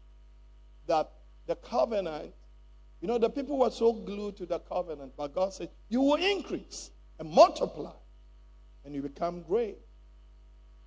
that 0.85 1.11
the 1.47 1.55
covenant, 1.55 2.33
you 3.01 3.07
know, 3.07 3.17
the 3.17 3.29
people 3.29 3.57
were 3.57 3.71
so 3.71 3.93
glued 3.93 4.37
to 4.37 4.45
the 4.45 4.59
covenant, 4.59 5.13
but 5.17 5.33
God 5.33 5.53
said, 5.53 5.69
You 5.89 6.01
will 6.01 6.15
increase 6.15 6.91
and 7.19 7.29
multiply, 7.29 7.93
and 8.85 8.93
you 8.93 9.01
become 9.01 9.41
great. 9.41 9.79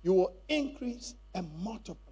You 0.01 0.13
will 0.13 0.35
increase 0.47 1.15
and 1.35 1.49
multiply. 1.61 2.10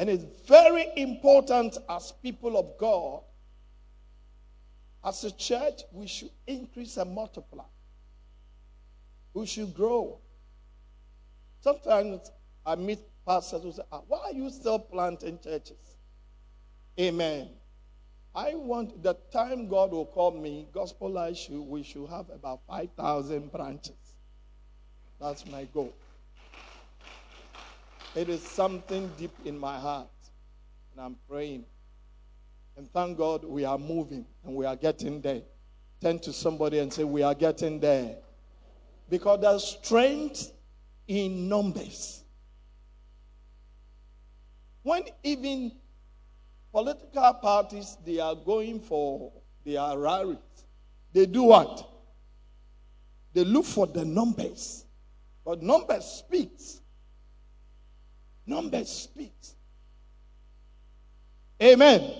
And 0.00 0.08
it's 0.08 0.24
very 0.48 0.86
important 0.96 1.76
as 1.86 2.10
people 2.22 2.56
of 2.56 2.78
God, 2.78 3.20
as 5.04 5.24
a 5.24 5.30
church, 5.30 5.82
we 5.92 6.06
should 6.06 6.30
increase 6.46 6.96
and 6.96 7.14
multiply. 7.14 7.66
We 9.34 9.44
should 9.44 9.74
grow. 9.74 10.18
Sometimes 11.60 12.30
I 12.64 12.76
meet 12.76 13.00
pastors 13.26 13.62
who 13.62 13.72
say, 13.72 13.82
ah, 13.92 14.00
Why 14.08 14.20
are 14.30 14.32
you 14.32 14.48
still 14.48 14.78
planting 14.78 15.38
churches? 15.38 15.96
Amen. 16.98 17.50
I 18.34 18.54
want 18.54 19.02
the 19.02 19.18
time 19.30 19.68
God 19.68 19.90
will 19.90 20.06
call 20.06 20.30
me, 20.30 20.66
Gospel 20.72 21.34
should, 21.34 21.60
we 21.60 21.82
should 21.82 22.08
have 22.08 22.30
about 22.30 22.60
5,000 22.66 23.52
branches. 23.52 24.14
That's 25.20 25.44
my 25.46 25.64
goal. 25.64 25.92
It 28.14 28.28
is 28.28 28.42
something 28.42 29.10
deep 29.18 29.32
in 29.44 29.58
my 29.58 29.78
heart. 29.78 30.08
And 30.92 31.04
I'm 31.04 31.16
praying. 31.28 31.64
And 32.76 32.90
thank 32.92 33.18
God 33.18 33.44
we 33.44 33.64
are 33.64 33.78
moving 33.78 34.26
and 34.44 34.54
we 34.54 34.66
are 34.66 34.76
getting 34.76 35.20
there. 35.20 35.42
Turn 36.00 36.18
to 36.20 36.32
somebody 36.32 36.78
and 36.78 36.92
say, 36.92 37.04
We 37.04 37.22
are 37.22 37.34
getting 37.34 37.78
there. 37.78 38.16
Because 39.08 39.40
there's 39.40 39.64
strength 39.64 40.52
in 41.06 41.48
numbers. 41.48 42.24
When 44.82 45.02
even 45.22 45.72
political 46.72 47.34
parties 47.34 47.96
they 48.04 48.18
are 48.18 48.34
going 48.34 48.80
for 48.80 49.32
their 49.64 49.98
rallies, 49.98 50.38
they 51.12 51.26
do 51.26 51.44
what? 51.44 51.86
They 53.32 53.44
look 53.44 53.66
for 53.66 53.86
the 53.86 54.04
numbers. 54.04 54.84
But 55.44 55.62
numbers 55.62 56.04
speaks. 56.04 56.79
Numbers 58.50 58.88
speaks. 58.88 59.54
Amen. 61.62 62.12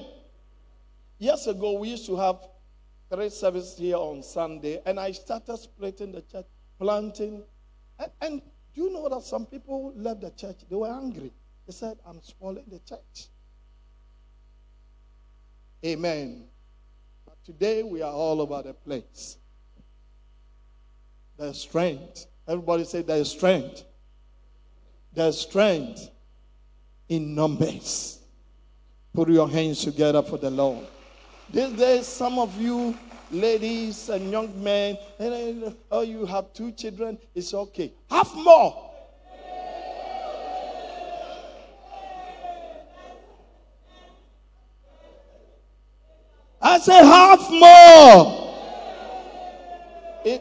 Years 1.18 1.44
ago, 1.48 1.72
we 1.72 1.88
used 1.88 2.06
to 2.06 2.14
have 2.14 2.36
three 3.12 3.30
services 3.30 3.76
here 3.76 3.96
on 3.96 4.22
Sunday, 4.22 4.80
and 4.86 5.00
I 5.00 5.10
started 5.10 5.56
splitting 5.56 6.12
the 6.12 6.22
church, 6.22 6.46
planting. 6.78 7.42
And, 7.98 8.10
and 8.20 8.42
do 8.72 8.82
you 8.82 8.92
know 8.92 9.08
that 9.08 9.22
some 9.22 9.44
people 9.44 9.92
left 9.96 10.20
the 10.20 10.30
church? 10.30 10.58
They 10.70 10.76
were 10.76 10.92
angry. 10.92 11.32
They 11.66 11.72
said, 11.72 11.98
I'm 12.06 12.22
spoiling 12.22 12.66
the 12.70 12.78
church. 12.78 13.26
Amen. 15.84 16.44
But 17.26 17.42
today 17.44 17.82
we 17.82 18.02
are 18.02 18.12
all 18.12 18.40
over 18.40 18.62
the 18.62 18.74
place. 18.74 19.36
There's 21.36 21.58
strength. 21.58 22.26
Everybody 22.46 22.84
say 22.84 23.02
there's 23.02 23.32
strength. 23.32 23.82
There's 25.12 25.40
strength 25.40 26.08
in 27.10 27.34
numbers. 27.34 28.20
Put 29.12 29.28
your 29.28 29.48
hands 29.48 29.82
together 29.84 30.22
for 30.22 30.38
the 30.38 30.48
Lord. 30.48 30.86
These 31.52 31.72
days, 31.72 32.06
some 32.06 32.38
of 32.38 32.58
you 32.58 32.96
ladies 33.32 34.08
and 34.08 34.30
young 34.30 34.62
men, 34.62 34.96
and 35.18 35.74
oh, 35.90 36.02
you 36.02 36.24
have 36.24 36.52
two 36.52 36.70
children, 36.70 37.18
it's 37.34 37.52
okay. 37.52 37.92
Have 38.08 38.32
more. 38.36 38.86
I 46.62 46.78
say 46.78 47.04
half 47.04 47.50
more. 47.50 48.46
In, 50.24 50.40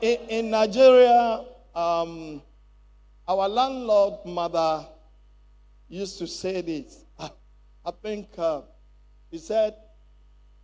in, 0.00 0.18
in 0.28 0.50
Nigeria, 0.50 1.44
um, 1.74 2.40
our 3.28 3.48
landlord 3.48 4.24
mother 4.24 4.86
used 5.88 6.18
to 6.18 6.26
say 6.26 6.60
this. 6.60 7.04
I, 7.18 7.30
I 7.84 7.90
think 8.02 8.28
uh, 8.38 8.62
he 9.30 9.38
said, 9.38 9.74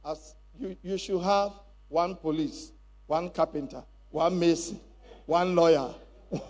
as 0.05 0.35
you, 0.59 0.77
you 0.83 0.99
should 0.99 1.23
have 1.23 1.53
one 1.89 2.17
police, 2.17 2.73
one 3.07 3.31
carpenter, 3.31 3.83
one 4.11 4.39
mason, 4.39 4.81
one 5.27 5.55
lawyer. 5.55 5.95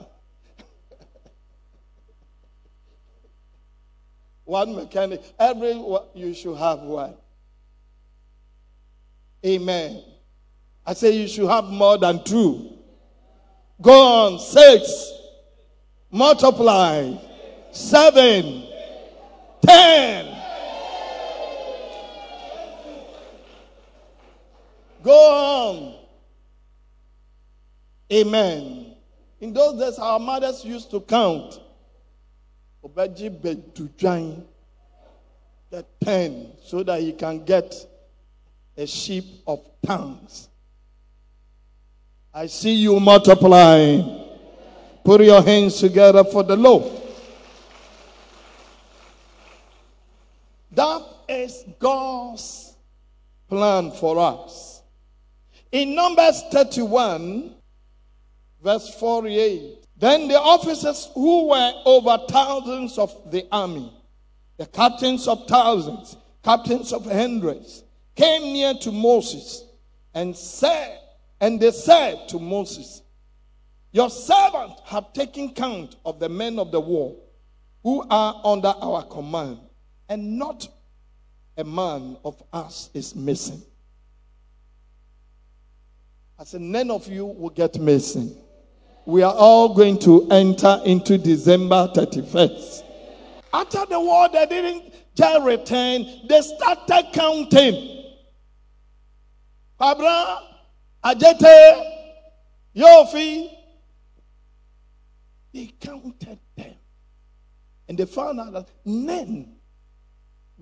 one 4.45 4.75
mechanic. 4.75 5.23
Every 5.39 5.73
you 6.15 6.35
should 6.35 6.57
have 6.57 6.81
one. 6.81 7.15
Amen. 9.45 10.03
I 10.87 10.95
say 10.95 11.11
you 11.17 11.29
should 11.29 11.49
have 11.49 11.65
more 11.65 11.99
than 11.99 12.23
two. 12.25 12.79
Go 13.81 13.93
on. 13.93 14.39
Six. 14.39 15.13
Multiply. 16.11 17.15
Seven. 17.73 18.65
Ten. 19.63 20.37
Go 25.03 25.11
on. 25.11 25.95
Amen. 28.13 28.95
In 29.41 29.53
those 29.53 29.81
days, 29.81 29.99
our 29.99 30.21
mothers 30.21 30.65
used 30.65 30.91
to 30.91 31.01
count. 31.01 31.59
Obeji 32.85 33.75
to 33.75 33.89
join 33.97 34.45
the 35.71 35.85
ten 36.05 36.53
so 36.63 36.83
that 36.83 37.01
he 37.01 37.13
can 37.13 37.45
get 37.45 37.75
a 38.77 38.87
sheep 38.87 39.25
of 39.47 39.61
tongues. 39.85 40.49
I 42.35 42.47
see 42.47 42.75
you 42.75 43.01
multiplying. 43.01 44.29
Put 45.05 45.23
your 45.23 45.43
hands 45.43 45.79
together 45.79 46.23
for 46.25 46.43
the 46.43 46.57
Lord. 46.57 47.01
That 50.73 51.03
God's 51.79 52.77
plan 53.49 53.91
for 53.93 54.19
us. 54.19 54.83
In 55.71 55.95
Numbers 55.95 56.43
31, 56.51 57.55
verse 58.63 58.95
48, 58.95 59.87
then 59.97 60.29
the 60.29 60.39
officers 60.39 61.09
who 61.15 61.49
were 61.49 61.73
over 61.85 62.19
thousands 62.29 62.99
of 62.99 63.31
the 63.31 63.47
army, 63.53 63.93
the 64.57 64.67
captains 64.67 65.29
of 65.29 65.47
thousands, 65.47 66.17
captains 66.43 66.93
of 66.93 67.05
hundreds, 67.05 67.85
came 68.15 68.53
near 68.53 68.75
to 68.75 68.93
Moses 68.93 69.65
and 70.15 70.37
said, 70.37 70.99
and 71.41 71.61
they 71.61 71.71
said 71.71 72.29
to 72.29 72.39
Moses, 72.39 73.03
Your 73.93 74.11
servant 74.11 74.75
have 74.87 75.13
taken 75.13 75.55
count 75.55 75.97
of 76.05 76.19
the 76.21 76.29
men 76.29 76.59
of 76.59 76.71
the 76.71 76.81
war 76.81 77.17
who 77.83 78.07
are 78.11 78.41
under 78.45 78.69
our 78.69 79.05
command, 79.05 79.59
and 80.09 80.39
not 80.39 80.69
a 81.57 81.65
man 81.65 82.17
of 82.25 82.43
us 82.53 82.91
is 82.95 83.15
missing. 83.15 83.63
I 86.39 86.45
said, 86.45 86.61
None 86.61 86.91
of 86.91 87.07
you 87.09 87.27
will 87.27 87.51
get 87.51 87.79
missing. 87.79 88.35
We 89.05 89.23
are 89.23 89.35
all 89.35 89.75
going 89.75 89.99
to 90.01 90.29
enter 90.31 90.81
into 90.85 91.19
December 91.19 91.89
31st. 91.95 92.85
After 93.53 93.85
the 93.87 94.01
war, 94.01 94.29
they 94.33 94.47
didn't 94.47 94.93
just 95.15 95.45
return, 95.45 96.07
they 96.29 96.41
started 96.41 97.11
counting. 97.13 98.05
Abraham, 99.81 100.39
Ajete, 101.05 101.93
Yofi, 102.77 103.51
they 105.53 105.67
counted 105.81 106.39
them. 106.57 106.75
And 107.89 107.99
they 107.99 108.07
found 108.07 108.41
out 108.41 108.53
that 108.53 108.69
none 108.85 109.57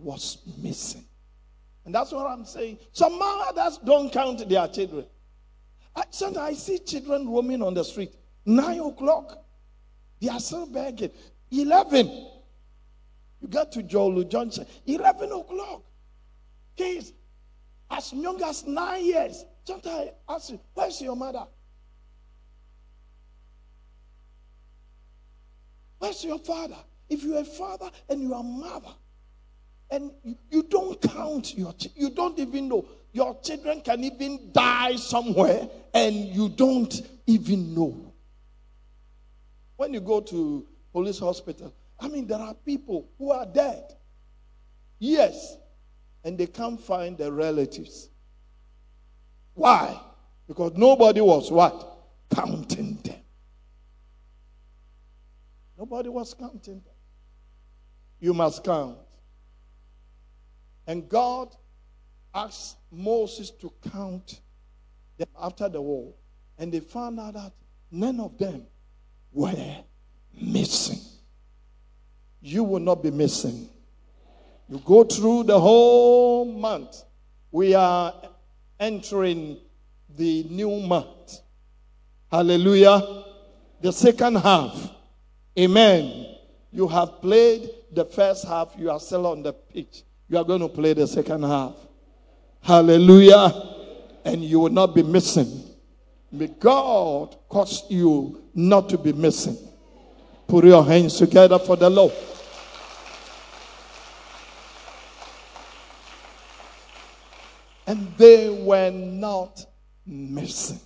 was 0.03 0.39
missing. 0.63 1.05
And 1.85 1.95
that's 1.95 2.13
what 2.13 2.27
I'm 2.27 2.45
saying. 2.45 2.79
Some 2.93 3.19
mothers 3.19 3.79
don't 3.85 4.13
count 4.13 4.47
their 4.49 4.69
children. 4.69 5.07
I, 5.95 6.05
sometimes 6.11 6.49
I 6.51 6.53
see 6.55 6.79
children 6.79 7.29
roaming 7.29 7.63
on 7.63 7.75
the 7.75 7.85
street. 7.85 8.15
Nine 8.45 8.81
o'clock. 8.81 9.45
They 10.21 10.29
are 10.29 10.41
still 10.41 10.67
begging. 10.67 11.11
Eleven. 11.51 12.07
You 13.41 13.49
get 13.49 13.73
to 13.73 13.83
Jolu 13.83 14.29
Johnson. 14.29 14.67
Eleven 14.87 15.33
o'clock. 15.33 15.83
Kids 16.77 17.13
as 17.91 18.13
young 18.13 18.41
as 18.43 18.67
nine 18.67 19.05
years. 19.05 19.45
Sometimes 19.65 20.11
I 20.29 20.35
ask 20.35 20.51
you, 20.51 20.61
where's 20.75 21.01
your 21.01 21.17
mother? 21.17 21.47
Where's 25.99 26.25
your 26.25 26.39
father? 26.39 26.77
If 27.09 27.25
you're 27.25 27.41
a 27.41 27.45
father 27.45 27.91
and 28.09 28.23
you're 28.23 28.39
a 28.39 28.43
mother, 28.43 28.95
and 29.91 30.13
you, 30.51 30.63
don't 30.63 31.01
count 31.01 31.57
your 31.57 31.75
you 31.97 32.11
don't 32.11 32.39
even 32.39 32.69
know 32.69 32.87
your 33.13 33.37
children 33.43 33.81
can 33.81 34.05
even 34.05 34.51
die 34.53 34.97
somewhere 34.97 35.69
and 35.93 36.15
you 36.15 36.49
don't 36.49 37.03
even 37.27 37.75
know. 37.75 38.13
When 39.77 39.93
you 39.95 40.01
go 40.01 40.21
to 40.21 40.67
police 40.93 41.19
hospital, 41.19 41.75
I 41.99 42.09
mean 42.09 42.27
there 42.27 42.39
are 42.39 42.55
people 42.55 43.09
who 43.19 43.33
are 43.33 43.47
dead. 43.47 43.97
Yes, 44.99 45.57
and 46.23 46.37
they 46.39 46.47
can't 46.47 46.81
find 46.81 47.17
their 47.17 47.33
relatives. 47.33 48.11
Why? 49.55 49.99
Because 50.47 50.73
nobody 50.77 51.21
was 51.21 51.51
what? 51.51 51.99
Counting 52.35 52.99
them. 53.03 53.17
Nobody 55.79 56.11
was 56.11 56.35
counting 56.35 56.75
them. 56.75 56.95
You 58.21 58.35
must 58.35 58.63
count. 58.63 58.99
And 60.87 61.09
God 61.09 61.55
asked 62.35 62.77
Moses 62.91 63.51
to 63.51 63.73
count 63.93 64.41
them 65.17 65.29
after 65.41 65.69
the 65.69 65.81
war. 65.81 66.13
And 66.59 66.73
they 66.73 66.81
found 66.81 67.21
out 67.21 67.35
that 67.35 67.53
none 67.91 68.21
of 68.21 68.37
them 68.39 68.67
were 69.33 69.55
missing. 70.41 71.01
You 72.41 72.65
will 72.65 72.81
not 72.81 73.03
be 73.03 73.11
missing. 73.11 73.69
You 74.69 74.81
go 74.85 75.05
through 75.05 75.45
the 75.45 75.59
whole 75.59 76.45
month 76.45 77.05
We 77.53 77.75
are 77.75 78.15
entering 78.79 79.59
the 80.17 80.45
new 80.45 80.81
month. 80.81 81.41
Hallelujah. 82.31 83.25
The 83.81 83.93
second 83.93 84.37
half. 84.37 84.91
Amen. 85.59 86.37
You 86.71 86.87
have 86.87 87.21
played 87.21 87.71
the 87.93 88.05
first 88.05 88.47
half, 88.47 88.75
you 88.79 88.89
are 88.89 89.01
still 89.01 89.27
on 89.27 89.43
the 89.43 89.53
pitch. 89.53 90.05
You 90.31 90.39
are 90.39 90.45
going 90.45 90.61
to 90.61 90.69
play 90.69 90.93
the 90.93 91.09
second 91.09 91.43
half. 91.43 91.75
Hallelujah. 92.63 93.53
And 94.25 94.45
you 94.45 94.61
will 94.61 94.71
not 94.71 94.95
be 94.95 95.03
missing. 95.03 95.65
May 96.31 96.47
God 96.47 97.37
cause 97.49 97.83
you 97.91 98.41
not 98.55 98.89
to 98.91 98.99
be 98.99 99.13
missing. 99.13 99.57
Put 100.47 100.65
your 100.65 100.85
hands 100.85 101.19
together 101.19 101.59
for 101.59 101.75
the 101.75 101.91
Lord. 101.91 102.13
And 107.89 108.17
they 108.17 108.51
were 108.51 108.91
not 108.93 109.67
missing. 110.07 110.79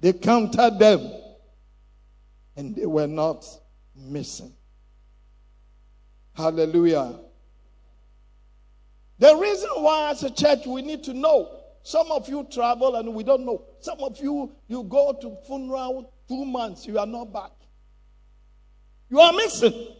They 0.00 0.14
counted 0.14 0.80
them 0.80 1.12
and 2.56 2.74
they 2.74 2.86
were 2.86 3.06
not 3.06 3.46
missing. 3.94 4.52
Hallelujah. 6.34 7.20
The 9.22 9.36
reason 9.36 9.70
why, 9.76 10.10
as 10.10 10.24
a 10.24 10.30
church, 10.30 10.66
we 10.66 10.82
need 10.82 11.04
to 11.04 11.14
know. 11.14 11.60
Some 11.84 12.10
of 12.10 12.28
you 12.28 12.44
travel 12.50 12.96
and 12.96 13.14
we 13.14 13.22
don't 13.22 13.46
know. 13.46 13.62
Some 13.78 14.00
of 14.00 14.18
you, 14.18 14.50
you 14.66 14.82
go 14.82 15.12
to 15.12 15.36
funeral 15.46 16.12
two 16.26 16.44
months, 16.44 16.88
you 16.88 16.98
are 16.98 17.06
not 17.06 17.32
back. 17.32 17.52
You 19.08 19.20
are 19.20 19.32
missing. 19.32 19.94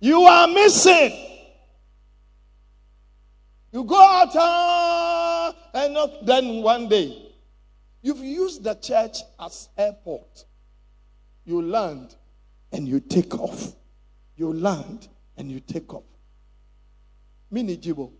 You 0.00 0.20
are 0.20 0.46
missing. 0.48 1.12
You 3.72 3.82
go 3.82 3.98
out 3.98 4.36
uh, 4.36 5.52
and 5.72 5.96
then 6.26 6.62
one 6.62 6.90
day 6.90 7.32
you've 8.02 8.18
used 8.18 8.62
the 8.62 8.74
church 8.74 9.20
as 9.40 9.70
airport. 9.78 10.44
You 11.46 11.62
land 11.62 12.16
and 12.70 12.86
you 12.86 13.00
take 13.00 13.34
off. 13.34 13.72
You 14.36 14.52
land 14.52 15.08
and 15.38 15.50
you 15.50 15.60
take 15.60 15.94
off. 15.94 16.04
Mini 17.56 17.78
Jibo. 17.78 18.12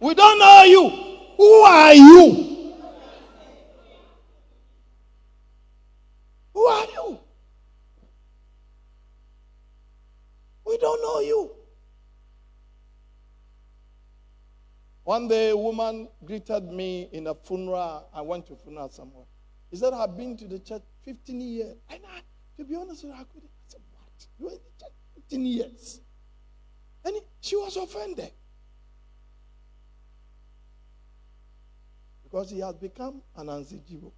We 0.00 0.12
don't 0.12 0.38
know 0.40 0.62
you. 0.64 0.90
Who 1.36 1.52
are 1.62 1.94
you? 1.94 2.74
Who 6.54 6.66
are 6.66 6.86
you? 6.86 7.18
We 10.66 10.76
don't 10.78 11.00
know 11.00 11.20
you. 11.20 11.50
One 15.04 15.28
day, 15.28 15.50
a 15.50 15.56
woman 15.56 16.08
greeted 16.24 16.64
me 16.64 17.08
in 17.12 17.28
a 17.28 17.34
funeral. 17.36 18.08
I 18.12 18.22
went 18.22 18.48
to 18.48 18.56
funeral 18.56 18.88
somewhere. 18.88 19.26
He 19.70 19.76
said, 19.76 19.92
I've 19.92 20.16
been 20.16 20.36
to 20.38 20.48
the 20.48 20.58
church 20.58 20.82
15 21.04 21.40
years. 21.40 21.76
And 21.90 22.00
I, 22.12 22.22
to 22.56 22.64
be 22.64 22.74
honest 22.74 23.04
with 23.04 23.12
you, 23.14 23.20
I 23.20 23.22
couldn't. 23.32 23.50
I 23.50 23.68
said, 23.68 23.80
What? 23.92 24.10
You 24.40 24.46
were 24.46 24.50
in 24.50 24.56
the 24.58 24.84
church 24.84 24.93
15 25.28 25.46
years. 25.46 26.00
And 27.04 27.16
she 27.40 27.56
was 27.56 27.76
offended. 27.76 28.30
Because 32.22 32.50
he 32.50 32.60
has 32.60 32.74
become 32.76 33.22
an 33.36 33.46
Anzijibo. 33.46 34.12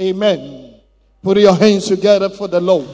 Amen. 0.00 0.80
Put 1.22 1.38
your 1.38 1.54
hands 1.54 1.86
together 1.86 2.30
for 2.30 2.48
the 2.48 2.60
Lord. 2.60 2.88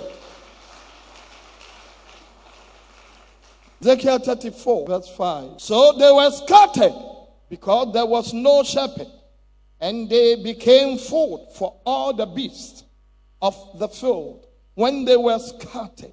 Ezekiel 3.80 4.18
34, 4.18 4.86
verse 4.86 5.08
5. 5.16 5.60
So 5.60 5.92
they 5.98 6.10
were 6.10 6.30
scattered 6.30 6.94
because 7.48 7.92
there 7.92 8.06
was 8.06 8.32
no 8.34 8.64
shepherd, 8.64 9.06
and 9.80 10.10
they 10.10 10.42
became 10.42 10.98
food 10.98 11.46
for 11.54 11.80
all 11.84 12.12
the 12.12 12.26
beasts 12.26 12.82
of 13.40 13.54
the 13.78 13.88
field 13.88 14.45
when 14.76 15.06
they 15.06 15.16
were 15.16 15.38
scattered. 15.38 16.12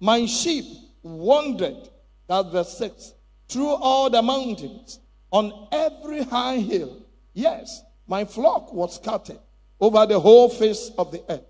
My 0.00 0.24
sheep 0.26 0.64
wandered, 1.02 1.88
that's 2.28 2.48
verse 2.50 2.78
6, 2.78 3.14
through 3.48 3.74
all 3.74 4.08
the 4.08 4.22
mountains, 4.22 5.00
on 5.30 5.68
every 5.72 6.22
high 6.22 6.58
hill. 6.58 7.02
Yes, 7.32 7.82
my 8.06 8.24
flock 8.24 8.72
was 8.72 8.94
scattered 8.94 9.40
over 9.80 10.06
the 10.06 10.18
whole 10.18 10.48
face 10.48 10.92
of 10.96 11.10
the 11.10 11.22
earth, 11.28 11.44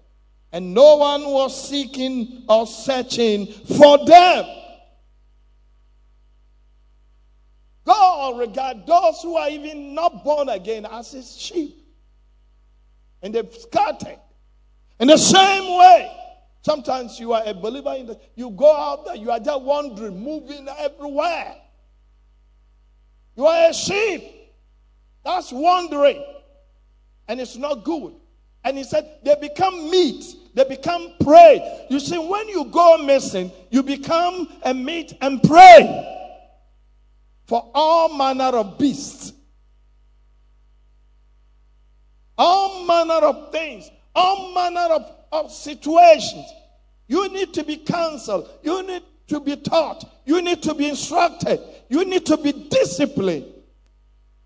and 0.50 0.72
no 0.72 0.96
one 0.96 1.24
was 1.26 1.68
seeking 1.68 2.44
or 2.48 2.66
searching 2.66 3.46
for 3.46 4.04
them. 4.06 4.46
God 7.84 8.38
regard 8.38 8.86
those 8.86 9.20
who 9.20 9.36
are 9.36 9.50
even 9.50 9.94
not 9.94 10.24
born 10.24 10.48
again 10.48 10.86
as 10.86 11.12
his 11.12 11.36
sheep. 11.36 11.86
And 13.20 13.34
they've 13.34 13.54
scattered. 13.54 14.20
In 15.00 15.08
the 15.08 15.16
same 15.16 15.78
way, 15.78 16.12
sometimes 16.62 17.18
you 17.18 17.32
are 17.32 17.42
a 17.44 17.54
believer 17.54 17.94
in 17.94 18.06
the, 18.06 18.18
you 18.34 18.50
go 18.50 18.74
out 18.74 19.04
there, 19.06 19.16
you 19.16 19.30
are 19.30 19.40
just 19.40 19.62
wandering, 19.62 20.22
moving 20.22 20.68
everywhere. 20.78 21.56
You 23.36 23.46
are 23.46 23.70
a 23.70 23.74
sheep. 23.74 24.22
That's 25.24 25.52
wandering. 25.52 26.24
And 27.26 27.40
it's 27.40 27.56
not 27.56 27.84
good. 27.84 28.14
And 28.62 28.78
he 28.78 28.84
said, 28.84 29.18
they 29.24 29.34
become 29.40 29.90
meat. 29.90 30.24
They 30.54 30.64
become 30.64 31.14
prey. 31.20 31.86
You 31.90 31.98
see, 31.98 32.16
when 32.16 32.48
you 32.48 32.66
go 32.66 32.98
missing, 32.98 33.50
you 33.70 33.82
become 33.82 34.48
a 34.62 34.72
meat 34.72 35.12
and 35.20 35.42
prey 35.42 36.10
for 37.46 37.70
all 37.74 38.16
manner 38.16 38.56
of 38.56 38.78
beasts, 38.78 39.32
all 42.38 42.84
manner 42.86 43.26
of 43.26 43.52
things, 43.52 43.90
all 44.14 44.54
manner 44.54 44.94
of, 44.94 45.10
of 45.32 45.52
situations. 45.52 46.46
You 47.06 47.32
need 47.32 47.52
to 47.54 47.64
be 47.64 47.76
counseled. 47.78 48.48
You 48.62 48.86
need 48.86 49.02
to 49.28 49.40
be 49.40 49.56
taught. 49.56 50.04
You 50.24 50.40
need 50.42 50.62
to 50.62 50.74
be 50.74 50.88
instructed. 50.88 51.60
You 51.88 52.04
need 52.04 52.26
to 52.26 52.36
be 52.36 52.52
disciplined 52.52 53.46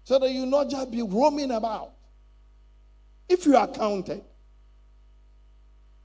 so 0.04 0.18
that 0.18 0.30
you 0.30 0.46
not 0.46 0.70
just 0.70 0.90
be 0.90 1.02
roaming 1.02 1.50
about. 1.50 1.92
If 3.28 3.44
you 3.44 3.56
are 3.56 3.68
counted. 3.68 4.22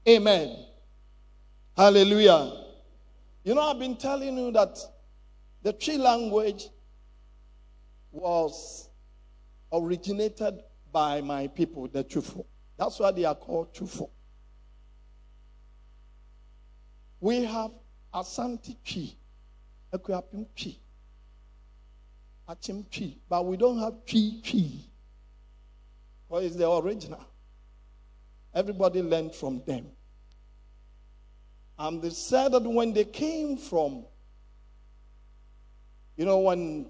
Amen. 0.06 0.56
Hallelujah. 1.76 2.52
You 3.42 3.54
know, 3.54 3.62
I've 3.62 3.78
been 3.78 3.96
telling 3.96 4.36
you 4.36 4.52
that 4.52 4.78
the 5.62 5.72
Twi 5.72 5.96
language 5.96 6.68
was 8.12 8.88
originated 9.72 10.60
by 10.92 11.20
my 11.20 11.48
people, 11.48 11.88
the 11.88 12.04
Twifo. 12.04 12.44
That's 12.76 12.98
why 12.98 13.10
they 13.12 13.24
are 13.24 13.34
called 13.34 13.72
Twifo. 13.74 14.10
We 17.20 17.44
have 17.44 17.70
Asante 18.12 18.76
Twi, 18.84 19.16
Ekuapim 19.92 20.46
Twi, 20.56 20.76
Achim 22.48 22.84
Twi, 22.90 23.16
but 23.28 23.46
we 23.46 23.56
don't 23.56 23.78
have 23.78 24.04
Twi 24.04 24.40
Twi. 24.42 24.70
Because 26.28 26.44
it's 26.44 26.56
the 26.56 26.70
original. 26.70 27.24
Everybody 28.52 29.02
learned 29.02 29.34
from 29.34 29.62
them. 29.66 29.86
And 31.78 32.00
they 32.02 32.10
said 32.10 32.52
that 32.52 32.62
when 32.62 32.92
they 32.92 33.04
came 33.04 33.56
from, 33.56 34.04
you 36.16 36.24
know, 36.24 36.38
when 36.38 36.86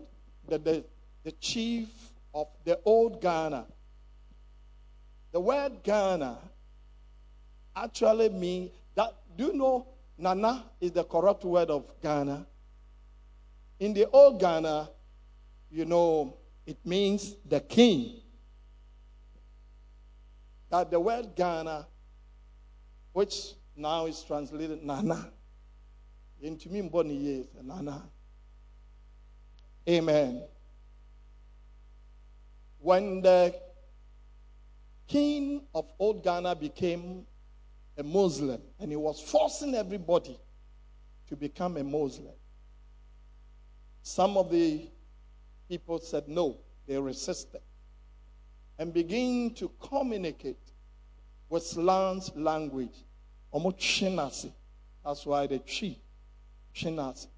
the, 0.48 0.58
the, 0.58 0.84
the 1.24 1.32
chief 1.32 1.88
of 2.34 2.48
the 2.64 2.78
old 2.84 3.20
Ghana, 3.20 3.66
the 5.34 5.40
word 5.40 5.82
Ghana 5.82 6.38
actually 7.74 8.28
means 8.28 8.70
that, 8.94 9.12
do 9.36 9.46
you 9.46 9.52
know, 9.52 9.84
Nana 10.16 10.64
is 10.80 10.92
the 10.92 11.02
corrupt 11.02 11.44
word 11.44 11.70
of 11.70 11.90
Ghana? 12.00 12.46
In 13.80 13.92
the 13.92 14.08
old 14.10 14.38
Ghana, 14.38 14.88
you 15.72 15.86
know, 15.86 16.36
it 16.64 16.78
means 16.86 17.34
the 17.48 17.58
king. 17.58 18.20
That 20.70 20.92
the 20.92 21.00
word 21.00 21.34
Ghana, 21.34 21.88
which 23.12 23.54
now 23.74 24.06
is 24.06 24.22
translated 24.22 24.84
Nana, 24.84 25.32
into 26.40 26.68
me 26.68 26.88
years, 27.12 27.46
Nana. 27.60 28.04
Amen. 29.88 30.44
When 32.78 33.20
the 33.20 33.63
king 35.06 35.62
of 35.74 35.86
old 35.98 36.22
Ghana 36.22 36.54
became 36.56 37.26
a 37.96 38.02
Muslim 38.02 38.60
and 38.78 38.90
he 38.90 38.96
was 38.96 39.20
forcing 39.20 39.74
everybody 39.74 40.38
to 41.28 41.36
become 41.36 41.76
a 41.76 41.84
Muslim, 41.84 42.34
some 44.02 44.36
of 44.36 44.50
the 44.50 44.88
people 45.68 45.98
said 45.98 46.28
no, 46.28 46.58
they 46.86 46.98
resisted 46.98 47.60
and 48.78 48.92
began 48.92 49.50
to 49.54 49.70
communicate 49.80 50.58
with 51.48 51.62
Slan's 51.62 52.30
language. 52.34 53.04
That's 53.52 55.26
why 55.26 55.46
the 55.46 55.60
tree, 55.60 56.00
chinas. 56.74 57.28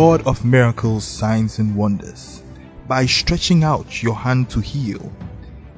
God 0.00 0.26
of 0.26 0.46
miracles, 0.46 1.04
signs, 1.04 1.58
and 1.58 1.76
wonders, 1.76 2.42
by 2.88 3.04
stretching 3.04 3.62
out 3.62 4.02
your 4.02 4.14
hand 4.14 4.48
to 4.48 4.60
heal, 4.60 5.12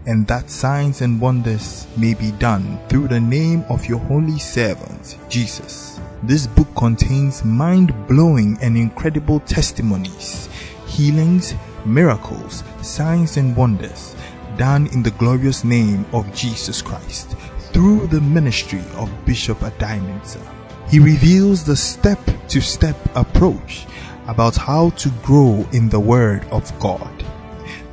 and 0.06 0.24
that 0.28 0.48
signs 0.48 1.00
and 1.00 1.20
wonders 1.20 1.88
may 1.96 2.14
be 2.14 2.30
done 2.30 2.78
through 2.88 3.08
the 3.08 3.18
name 3.18 3.64
of 3.68 3.84
your 3.86 3.98
holy 3.98 4.38
servant, 4.38 5.18
Jesus. 5.28 5.98
This 6.22 6.46
book 6.46 6.68
contains 6.76 7.44
mind 7.44 7.92
blowing 8.06 8.56
and 8.62 8.76
incredible 8.76 9.40
testimonies, 9.40 10.48
healings, 10.86 11.54
miracles, 11.84 12.62
signs, 12.80 13.36
and 13.38 13.56
wonders 13.56 14.14
done 14.56 14.86
in 14.92 15.02
the 15.02 15.16
glorious 15.18 15.64
name 15.64 16.06
of 16.12 16.32
Jesus 16.32 16.80
Christ 16.80 17.34
through 17.72 18.06
the 18.06 18.20
ministry 18.20 18.84
of 18.94 19.10
Bishop 19.26 19.58
Adiamansa. 19.58 20.40
He 20.88 21.00
reveals 21.00 21.64
the 21.64 21.74
step 21.74 22.20
to 22.50 22.60
step 22.60 22.96
approach 23.16 23.86
about 24.26 24.56
how 24.56 24.90
to 24.90 25.10
grow 25.22 25.66
in 25.72 25.88
the 25.88 26.00
Word 26.00 26.44
of 26.50 26.72
God, 26.78 27.24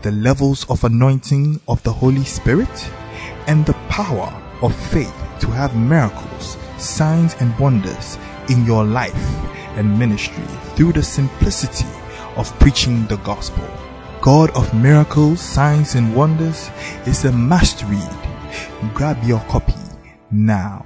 the 0.02 0.12
levels 0.12 0.70
of 0.70 0.84
anointing 0.84 1.60
of 1.68 1.82
the 1.84 1.92
Holy 1.92 2.24
Spirit, 2.24 2.92
and 3.48 3.66
the 3.66 3.74
power 3.90 4.32
of 4.62 4.76
faith 4.76 5.16
to 5.40 5.48
have 5.48 5.76
miracles, 5.76 6.58
signs, 6.78 7.36
and 7.40 7.58
wonders 7.60 8.18
in 8.50 8.66
your 8.66 8.84
life 8.84 9.16
and 9.78 9.98
ministry 9.98 10.44
through 10.76 10.94
the 10.94 11.04
simplicity 11.04 11.88
of 12.36 12.58
preaching 12.60 13.06
the 13.08 13.18
gospel. 13.18 13.68
God 14.22 14.52
of 14.52 14.74
miracles, 14.74 15.40
signs, 15.40 15.96
and 15.96 16.14
wonders 16.16 16.70
is 17.06 17.26
a 17.26 17.32
must 17.32 17.84
read. 17.84 18.18
Grab 18.94 19.24
your 19.24 19.40
copy 19.42 19.74
now. 20.32 20.86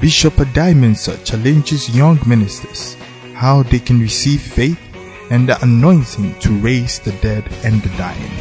Bishop 0.00 0.34
Adiamansa 0.34 1.24
challenges 1.24 1.88
young 1.96 2.18
ministers 2.26 2.96
how 3.32 3.62
they 3.62 3.78
can 3.78 3.98
receive 3.98 4.40
faith 4.42 4.78
and 5.30 5.48
the 5.48 5.62
anointing 5.62 6.38
to 6.40 6.50
raise 6.58 6.98
the 6.98 7.12
dead 7.22 7.44
and 7.64 7.82
the 7.82 7.88
dying. 7.96 8.32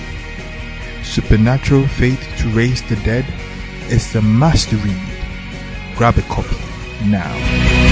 Supernatural 1.03 1.87
Faith 1.87 2.21
to 2.39 2.49
Raise 2.49 2.81
the 2.83 2.95
Dead 2.97 3.25
is 3.89 4.15
a 4.15 4.21
must 4.21 4.71
read. 4.71 4.97
Grab 5.95 6.17
a 6.17 6.21
copy 6.23 6.57
now. 7.05 7.84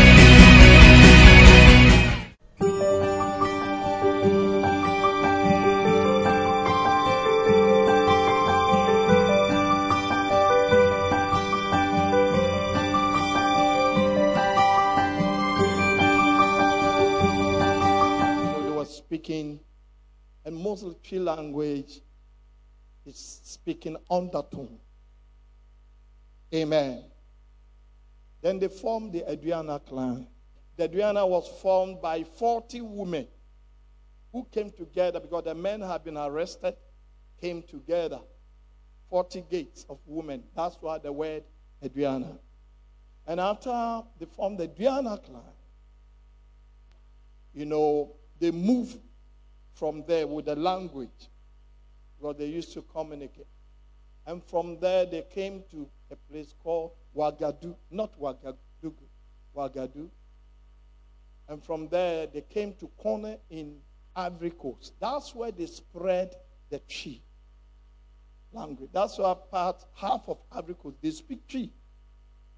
Language 21.36 22.02
is 23.06 23.42
speaking 23.44 23.98
undertone. 24.10 24.78
Amen. 26.54 27.04
Then 28.42 28.60
they 28.60 28.68
formed 28.68 29.14
the 29.14 29.22
Aduana 29.22 29.84
clan. 29.84 30.28
The 30.76 30.88
Aduana 30.88 31.28
was 31.28 31.48
formed 31.62 32.02
by 32.02 32.24
40 32.24 32.82
women 32.82 33.28
who 34.32 34.46
came 34.52 34.70
together 34.70 35.20
because 35.20 35.44
the 35.44 35.56
men 35.56 35.82
had 35.82 36.04
been 36.04 36.18
arrested, 36.18 36.76
came 37.42 37.64
together. 37.64 38.20
40 39.10 39.46
gates 39.50 39.86
of 39.90 40.00
women. 40.06 40.44
That's 40.56 40.76
why 40.82 40.98
the 41.00 41.12
word 41.12 41.44
Aduana. 41.84 42.38
And 43.26 43.40
after 43.40 44.04
they 44.20 44.26
formed 44.26 44.60
the 44.60 44.68
Aduana 44.68 45.24
clan, 45.24 45.42
you 47.54 47.66
know, 47.66 48.16
they 48.40 48.52
moved 48.52 49.00
from 49.74 50.04
there 50.08 50.28
with 50.28 50.46
the 50.46 50.56
language 50.56 51.30
because 52.18 52.38
they 52.38 52.46
used 52.46 52.74
to 52.74 52.82
communicate. 52.82 53.48
And 54.26 54.44
from 54.44 54.80
there, 54.80 55.06
they 55.06 55.24
came 55.24 55.64
to 55.72 55.90
a 56.12 56.16
place 56.16 56.54
called 56.64 56.92
Wagadu, 57.16 57.76
not 57.92 58.18
Wagadugu, 58.20 58.94
Wagadu. 59.56 60.10
And 61.50 61.62
from 61.64 61.90
there, 61.90 62.28
they 62.28 62.42
came 62.42 62.74
to 62.76 62.88
Corner 62.98 63.38
in 63.50 63.78
Ivory 64.16 64.52
Coast. 64.52 64.94
That's 65.00 65.36
where 65.36 65.52
they 65.52 65.66
spread 65.66 66.36
the 66.70 66.80
Twi 66.80 67.20
language. 68.54 68.90
That's 68.94 69.18
why 69.18 69.36
part, 69.52 69.84
half 69.96 70.24
of 70.28 70.38
Ivory 70.52 70.76
Coast, 70.76 70.96
they 71.02 71.12
speak 71.12 71.46
Twi 71.48 71.70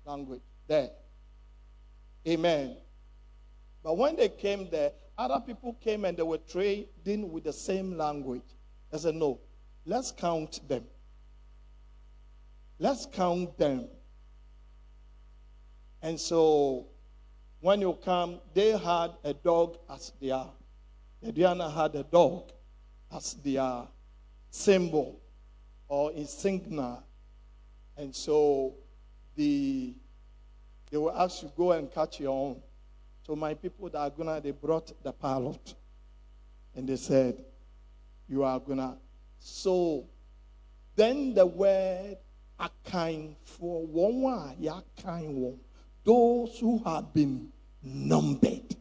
language 0.05 0.41
there. 0.67 0.91
Amen. 2.27 2.77
But 3.83 3.97
when 3.97 4.15
they 4.15 4.29
came 4.29 4.69
there, 4.69 4.91
other 5.17 5.39
people 5.45 5.73
came 5.73 6.05
and 6.05 6.17
they 6.17 6.23
were 6.23 6.37
trading 6.37 7.31
with 7.31 7.43
the 7.43 7.53
same 7.53 7.97
language. 7.97 8.43
I 8.91 8.97
said, 8.97 9.15
no, 9.15 9.39
let's 9.85 10.11
count 10.11 10.67
them. 10.67 10.83
Let's 12.79 13.05
count 13.05 13.57
them. 13.57 13.87
And 16.01 16.19
so 16.19 16.87
when 17.61 17.81
you 17.81 17.97
come, 18.03 18.39
they 18.53 18.77
had 18.77 19.11
a 19.23 19.33
dog 19.33 19.77
as 19.89 20.11
their, 20.21 20.45
Diana 21.33 21.69
had 21.69 21.95
a 21.95 22.03
dog 22.03 22.51
as 23.11 23.33
their 23.35 23.87
symbol 24.51 25.19
or 25.87 26.11
insignia. 26.11 26.99
And 27.97 28.13
so 28.13 28.75
the 29.35 29.95
they 30.91 30.97
will 30.97 31.11
ask 31.11 31.41
you 31.43 31.51
go 31.57 31.71
and 31.71 31.91
catch 31.91 32.19
your 32.19 32.31
own. 32.31 32.61
So 33.25 33.35
my 33.35 33.55
people 33.55 33.89
that 33.89 33.97
are 33.97 34.09
gonna 34.11 34.39
they 34.39 34.51
brought 34.51 34.91
the 35.03 35.11
pilot 35.11 35.73
and 36.75 36.87
they 36.87 36.95
said, 36.95 37.43
You 38.29 38.43
are 38.43 38.59
gonna 38.59 38.97
so 39.39 40.05
then 40.95 41.33
the 41.33 41.45
word 41.45 42.17
akan 42.59 43.35
for 43.41 43.85
one 43.85 44.55
ya 44.59 44.81
one 45.03 45.57
those 46.03 46.59
who 46.59 46.77
have 46.85 47.11
been 47.13 47.49
numbered. 47.81 48.75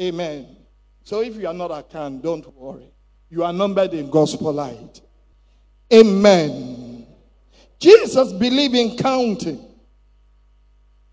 Amen. 0.00 0.56
So 1.04 1.20
if 1.20 1.36
you 1.36 1.46
are 1.46 1.54
not 1.54 1.70
akan, 1.70 2.22
don't 2.22 2.52
worry. 2.56 2.90
You 3.28 3.44
are 3.44 3.52
numbered 3.52 3.92
in 3.92 4.10
gospel 4.10 4.52
light. 4.52 5.00
Amen. 5.92 6.83
Jesus 7.78 8.32
believed 8.32 8.74
in 8.74 8.96
counting. 8.96 9.64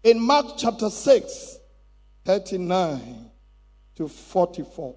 In 0.03 0.19
Mark 0.19 0.57
chapter 0.57 0.89
6, 0.89 1.57
39 2.25 3.29
to 3.95 4.07
44. 4.07 4.95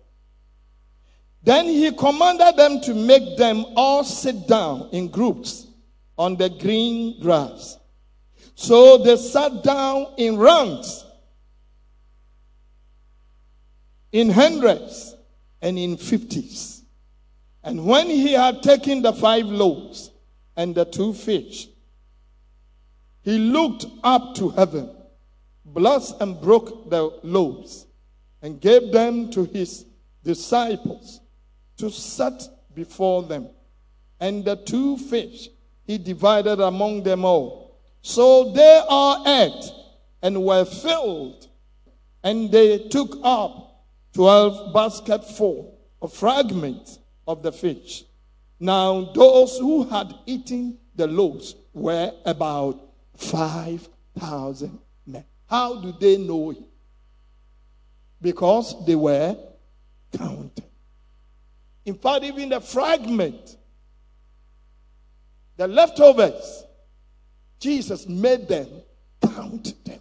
Then 1.43 1.67
he 1.67 1.93
commanded 1.93 2.57
them 2.57 2.81
to 2.83 2.95
make 2.95 3.37
them 3.37 3.67
all 3.77 4.03
sit 4.03 4.49
down 4.49 4.89
in 4.93 5.09
groups 5.09 5.67
on 6.17 6.37
the 6.37 6.49
green 6.49 7.21
grass. 7.21 7.77
So 8.55 8.99
they 8.99 9.17
sat 9.17 9.63
down 9.63 10.07
in 10.17 10.39
ranks, 10.39 11.05
in 14.13 14.31
hundreds, 14.31 15.17
and 15.61 15.79
in 15.79 15.97
fifties. 15.97 16.83
And 17.63 17.85
when 17.87 18.07
he 18.07 18.33
had 18.33 18.63
taken 18.63 19.03
the 19.03 19.13
five 19.13 19.47
loaves 19.47 20.11
and 20.57 20.75
the 20.75 20.85
two 20.85 21.13
fish, 21.13 21.69
he 23.23 23.39
looked 23.39 23.87
up 24.03 24.35
to 24.37 24.51
heaven, 24.51 24.91
blessed 25.65 26.21
and 26.21 26.41
broke 26.41 26.91
the 26.91 27.19
loaves, 27.23 27.87
and 28.43 28.61
gave 28.61 28.93
them 28.93 29.31
to 29.31 29.45
his 29.45 29.87
disciples 30.23 31.21
to 31.79 31.91
set 31.91 32.47
before 32.75 33.23
them. 33.23 33.49
And 34.21 34.45
the 34.45 34.57
two 34.57 34.97
fish 34.99 35.49
he 35.87 35.99
divided 35.99 36.61
among 36.61 37.03
them 37.03 37.25
all. 37.25 37.81
So 38.03 38.53
they 38.53 38.83
all 38.89 39.27
ate 39.27 39.71
and 40.23 40.43
were 40.45 40.65
filled. 40.65 41.49
And 42.23 42.51
they 42.51 42.89
took 42.89 43.19
up 43.23 43.85
twelve 44.13 44.73
basketful 44.73 45.79
of 46.01 46.13
fragments 46.13 46.99
of 47.27 47.43
the 47.43 47.53
fish. 47.53 48.05
Now 48.59 49.13
those 49.13 49.59
who 49.59 49.85
had 49.85 50.15
eaten 50.27 50.79
the 50.95 51.07
loaves 51.07 51.55
were 51.73 52.13
about 52.25 52.81
5,000 53.17 54.79
men. 55.07 55.25
How 55.49 55.81
do 55.81 55.93
they 55.99 56.17
know 56.17 56.51
it? 56.53 56.59
Because 58.21 58.85
they 58.87 58.95
were 58.95 59.37
counted. 60.17 60.65
In 61.85 61.95
fact, 61.97 62.25
even 62.25 62.49
the 62.49 62.61
fragment, 62.61 63.57
the 65.57 65.69
leftovers, 65.69 66.65
Jesus 67.61 68.09
made 68.09 68.49
them 68.49 68.69
count 69.21 69.85
them. 69.85 70.01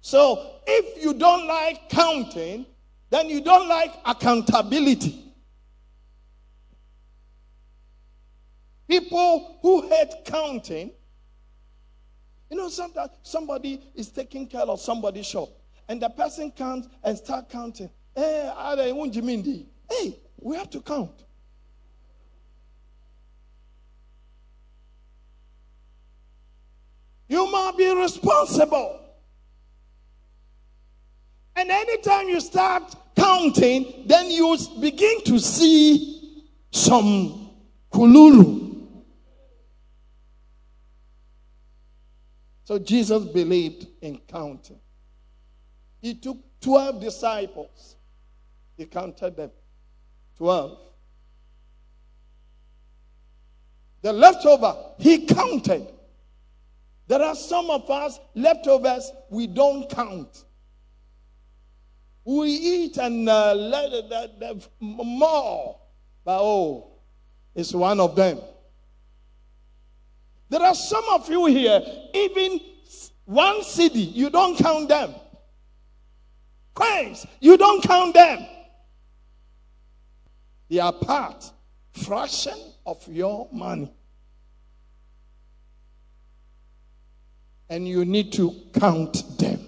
So 0.00 0.60
if 0.66 1.02
you 1.02 1.14
don't 1.14 1.46
like 1.46 1.88
counting, 1.88 2.64
then 3.10 3.28
you 3.28 3.40
don't 3.42 3.68
like 3.68 3.92
accountability. 4.04 5.25
People 8.88 9.58
who 9.62 9.88
hate 9.88 10.12
counting, 10.24 10.92
you 12.50 12.56
know, 12.56 12.68
sometimes 12.68 13.10
somebody 13.22 13.80
is 13.94 14.08
taking 14.10 14.46
care 14.46 14.62
of 14.62 14.80
somebody's 14.80 15.26
shop, 15.26 15.48
and 15.88 16.00
the 16.00 16.08
person 16.08 16.52
comes 16.52 16.88
and 17.02 17.18
start 17.18 17.48
counting. 17.50 17.90
Eh, 18.14 18.50
hey, 18.76 19.66
hey, 19.90 20.18
we 20.40 20.56
have 20.56 20.70
to 20.70 20.80
count. 20.80 21.24
You 27.28 27.50
must 27.50 27.76
be 27.76 27.92
responsible. 27.92 29.00
And 31.56 31.70
anytime 31.70 32.28
you 32.28 32.40
start 32.40 32.94
counting, 33.16 34.04
then 34.06 34.30
you 34.30 34.56
begin 34.80 35.24
to 35.24 35.38
see 35.40 36.44
some 36.70 37.50
kululu. 37.92 38.65
So 42.66 42.80
Jesus 42.80 43.24
believed 43.26 43.86
in 44.02 44.18
counting. 44.26 44.80
He 46.00 46.14
took 46.14 46.36
12 46.60 47.00
disciples, 47.00 47.94
he 48.76 48.86
counted 48.86 49.36
them 49.36 49.52
12. 50.36 50.76
The 54.02 54.12
leftover, 54.12 54.76
he 54.98 55.26
counted. 55.26 55.86
There 57.06 57.22
are 57.22 57.36
some 57.36 57.70
of 57.70 57.88
us 57.88 58.18
leftovers 58.34 59.12
we 59.30 59.46
don't 59.46 59.88
count. 59.88 60.44
We 62.24 62.48
eat 62.48 62.96
and 62.96 63.28
uh, 63.28 63.54
let 63.54 63.92
it, 63.92 64.68
more, 64.80 65.78
but 66.24 66.40
oh, 66.40 66.98
it's 67.54 67.72
one 67.72 68.00
of 68.00 68.16
them. 68.16 68.40
There 70.48 70.62
are 70.62 70.74
some 70.74 71.04
of 71.12 71.28
you 71.28 71.46
here, 71.46 71.82
even 72.14 72.60
one 73.24 73.64
city, 73.64 74.00
you 74.00 74.30
don't 74.30 74.56
count 74.56 74.88
them. 74.88 75.14
Coins, 76.74 77.26
you 77.40 77.56
don't 77.56 77.82
count 77.82 78.14
them. 78.14 78.46
They 80.68 80.78
are 80.78 80.92
part, 80.92 81.50
fraction 81.92 82.58
of 82.84 83.06
your 83.08 83.48
money. 83.52 83.92
And 87.68 87.88
you 87.88 88.04
need 88.04 88.32
to 88.34 88.54
count 88.78 89.38
them. 89.38 89.66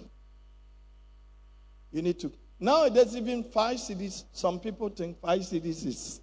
You 1.90 2.02
need 2.02 2.20
to. 2.20 2.32
Now 2.60 2.88
there's 2.88 3.16
even 3.16 3.42
five 3.42 3.78
cedis. 3.78 4.24
Some 4.32 4.60
people 4.60 4.88
think 4.88 5.20
five 5.20 5.40
cedis 5.40 5.86
is 5.86 6.20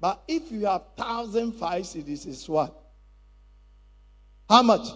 But 0.00 0.22
if 0.28 0.52
you 0.52 0.66
have 0.66 0.82
thousand 0.96 1.52
five 1.52 1.82
cedis, 1.82 2.26
is 2.26 2.48
what? 2.48 2.74
How 4.48 4.62
much? 4.62 4.88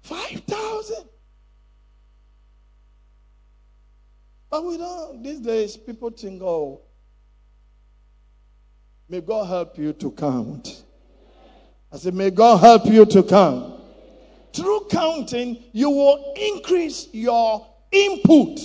Five 0.00 0.40
thousand. 0.40 1.04
But 4.50 4.64
we 4.64 4.76
don't. 4.76 5.22
These 5.22 5.40
days, 5.40 5.76
people 5.76 6.10
think, 6.10 6.42
oh, 6.42 6.80
may 9.08 9.20
God 9.20 9.44
help 9.44 9.78
you 9.78 9.92
to 9.92 10.10
count. 10.10 10.82
I 11.92 11.96
said, 11.96 12.14
may 12.14 12.30
God 12.30 12.58
help 12.58 12.86
you 12.86 13.04
to 13.04 13.22
count. 13.22 13.80
Through 14.52 14.86
counting, 14.90 15.62
you 15.72 15.90
will 15.90 16.34
increase 16.36 17.08
your 17.12 17.66
input 17.92 18.58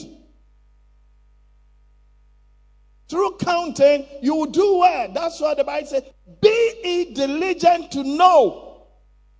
through 3.08 3.38
counting, 3.38 4.06
you 4.22 4.36
will 4.36 4.46
do 4.48 4.80
well. 4.80 5.12
That's 5.14 5.40
why 5.40 5.54
the 5.54 5.64
Bible 5.64 5.88
says, 5.88 6.04
Be 6.42 7.14
diligent 7.14 7.92
to 7.92 8.04
know. 8.04 8.88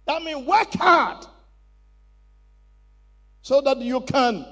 That 0.06 0.22
means 0.24 0.46
work 0.46 0.72
hard 0.74 1.26
so 3.42 3.62
that 3.62 3.80
you 3.80 4.02
can 4.02 4.46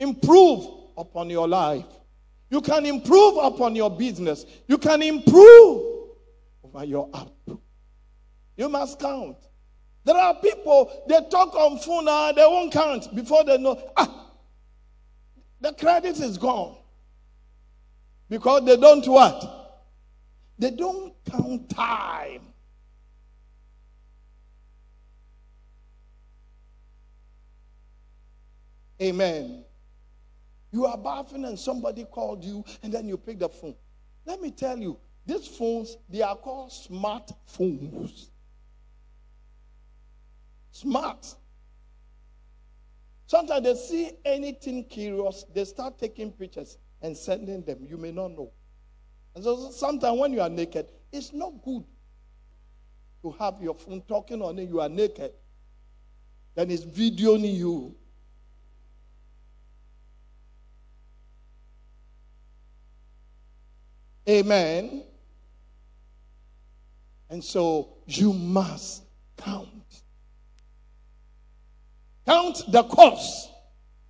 improve 0.00 0.66
upon 0.96 1.30
your 1.30 1.46
life. 1.46 1.84
You 2.50 2.60
can 2.60 2.86
improve 2.86 3.36
upon 3.36 3.76
your 3.76 3.90
business. 3.90 4.46
You 4.66 4.78
can 4.78 5.02
improve 5.02 6.08
over 6.64 6.84
your 6.84 7.08
output. 7.14 7.60
You 8.56 8.68
must 8.68 8.98
count. 8.98 9.36
There 10.04 10.16
are 10.16 10.34
people, 10.36 10.90
they 11.06 11.20
talk 11.30 11.54
on 11.54 11.78
phone, 11.78 12.06
now, 12.06 12.32
they 12.32 12.46
won't 12.46 12.72
count 12.72 13.14
before 13.14 13.44
they 13.44 13.58
know, 13.58 13.78
ah, 13.96 14.32
the 15.60 15.72
credit 15.74 16.18
is 16.18 16.38
gone. 16.38 16.76
Because 18.28 18.64
they 18.64 18.76
don't 18.76 19.06
what? 19.06 19.84
They 20.58 20.70
don't 20.70 21.14
count 21.30 21.70
time. 21.70 22.42
Amen. 29.00 29.64
You 30.72 30.86
are 30.86 30.98
bathing 30.98 31.44
and 31.44 31.58
somebody 31.58 32.04
called 32.04 32.44
you 32.44 32.64
and 32.82 32.92
then 32.92 33.08
you 33.08 33.16
pick 33.16 33.38
the 33.38 33.48
phone. 33.48 33.74
Let 34.26 34.40
me 34.40 34.50
tell 34.50 34.76
you, 34.76 34.98
these 35.24 35.46
phones, 35.46 35.96
they 36.08 36.22
are 36.22 36.36
called 36.36 36.72
smart 36.72 37.30
phones. 37.46 38.30
Smart. 40.70 41.34
Sometimes 43.26 43.62
they 43.62 43.74
see 43.74 44.10
anything 44.24 44.84
curious, 44.84 45.44
they 45.54 45.64
start 45.64 45.98
taking 45.98 46.32
pictures 46.32 46.78
and 47.02 47.16
sending 47.16 47.62
them. 47.62 47.86
You 47.88 47.96
may 47.96 48.12
not 48.12 48.28
know. 48.32 48.52
And 49.34 49.44
so 49.44 49.70
sometimes 49.70 50.18
when 50.18 50.32
you 50.32 50.40
are 50.40 50.48
naked, 50.48 50.86
it's 51.12 51.32
not 51.32 51.52
good 51.62 51.84
to 53.22 53.30
have 53.32 53.60
your 53.60 53.74
phone 53.74 54.02
talking 54.02 54.42
on 54.42 54.58
it. 54.58 54.68
You 54.68 54.80
are 54.80 54.88
naked. 54.88 55.32
Then 56.54 56.70
it's 56.70 56.84
videoing 56.84 57.54
you. 57.54 57.94
Amen. 64.28 65.04
And 67.30 67.42
so 67.42 67.94
you 68.06 68.32
must 68.32 69.02
count. 69.36 69.68
Count 72.26 72.62
the 72.68 72.82
cost. 72.82 73.50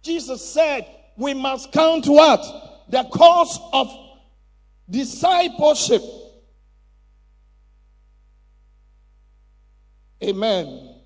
Jesus 0.02 0.44
said, 0.44 0.86
we 1.16 1.34
must 1.34 1.70
count 1.72 2.06
what? 2.06 2.77
The 2.88 3.04
course 3.04 3.58
of 3.72 3.88
discipleship. 4.88 6.02
Amen. 10.22 10.96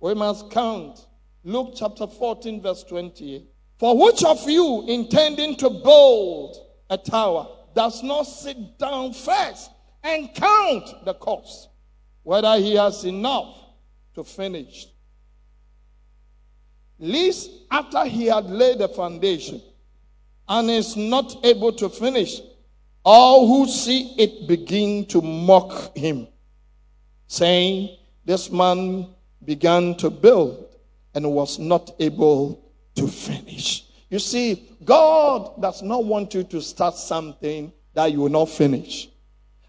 We 0.00 0.14
must 0.14 0.50
count. 0.50 1.06
Luke 1.44 1.74
chapter 1.76 2.06
14, 2.06 2.62
verse 2.62 2.84
28. 2.84 3.44
For 3.78 3.98
which 3.98 4.22
of 4.24 4.48
you 4.48 4.84
intending 4.86 5.56
to 5.56 5.70
build 5.70 6.56
a 6.88 6.96
tower 6.96 7.48
does 7.74 8.02
not 8.02 8.24
sit 8.24 8.78
down 8.78 9.12
first 9.12 9.70
and 10.04 10.32
count 10.34 11.04
the 11.04 11.14
cost, 11.14 11.68
whether 12.22 12.56
he 12.58 12.76
has 12.76 13.04
enough 13.04 13.56
to 14.14 14.22
finish? 14.22 14.86
Least 16.98 17.50
after 17.70 18.04
he 18.04 18.26
had 18.26 18.48
laid 18.48 18.78
the 18.78 18.88
foundation, 18.88 19.60
and 20.48 20.70
is 20.70 20.96
not 20.96 21.44
able 21.44 21.72
to 21.72 21.88
finish, 21.88 22.40
All 23.04 23.48
who 23.48 23.66
see 23.68 24.14
it 24.16 24.46
begin 24.46 25.06
to 25.06 25.20
mock 25.20 25.96
him, 25.96 26.28
saying, 27.26 27.96
This 28.24 28.50
man 28.50 29.08
began 29.44 29.96
to 29.96 30.10
build 30.10 30.68
and 31.14 31.32
was 31.32 31.58
not 31.58 31.90
able 31.98 32.72
to 32.94 33.08
finish. 33.08 33.84
You 34.08 34.18
see, 34.18 34.76
God 34.84 35.60
does 35.60 35.82
not 35.82 36.04
want 36.04 36.34
you 36.34 36.44
to 36.44 36.60
start 36.60 36.94
something 36.94 37.72
that 37.94 38.12
you 38.12 38.20
will 38.20 38.28
not 38.28 38.48
finish. 38.48 39.08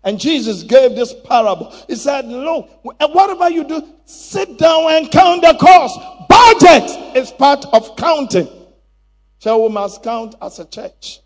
And 0.04 0.20
Jesus 0.20 0.64
gave 0.64 0.96
this 0.96 1.14
parable. 1.26 1.74
He 1.88 1.96
said, 1.96 2.26
Look, 2.26 2.70
whatever 2.84 3.50
you 3.50 3.64
do, 3.64 3.88
sit 4.06 4.60
down 4.60 4.92
and 4.92 5.10
count 5.10 5.42
the 5.42 5.56
cost. 5.60 6.00
Budget 6.30 7.16
is 7.16 7.32
part 7.32 7.66
of 7.74 7.96
counting. 7.96 8.48
So 9.44 9.68
we 9.68 9.74
must 9.74 10.02
count 10.02 10.36
as 10.42 10.58
a 10.60 10.64
church. 10.64 11.20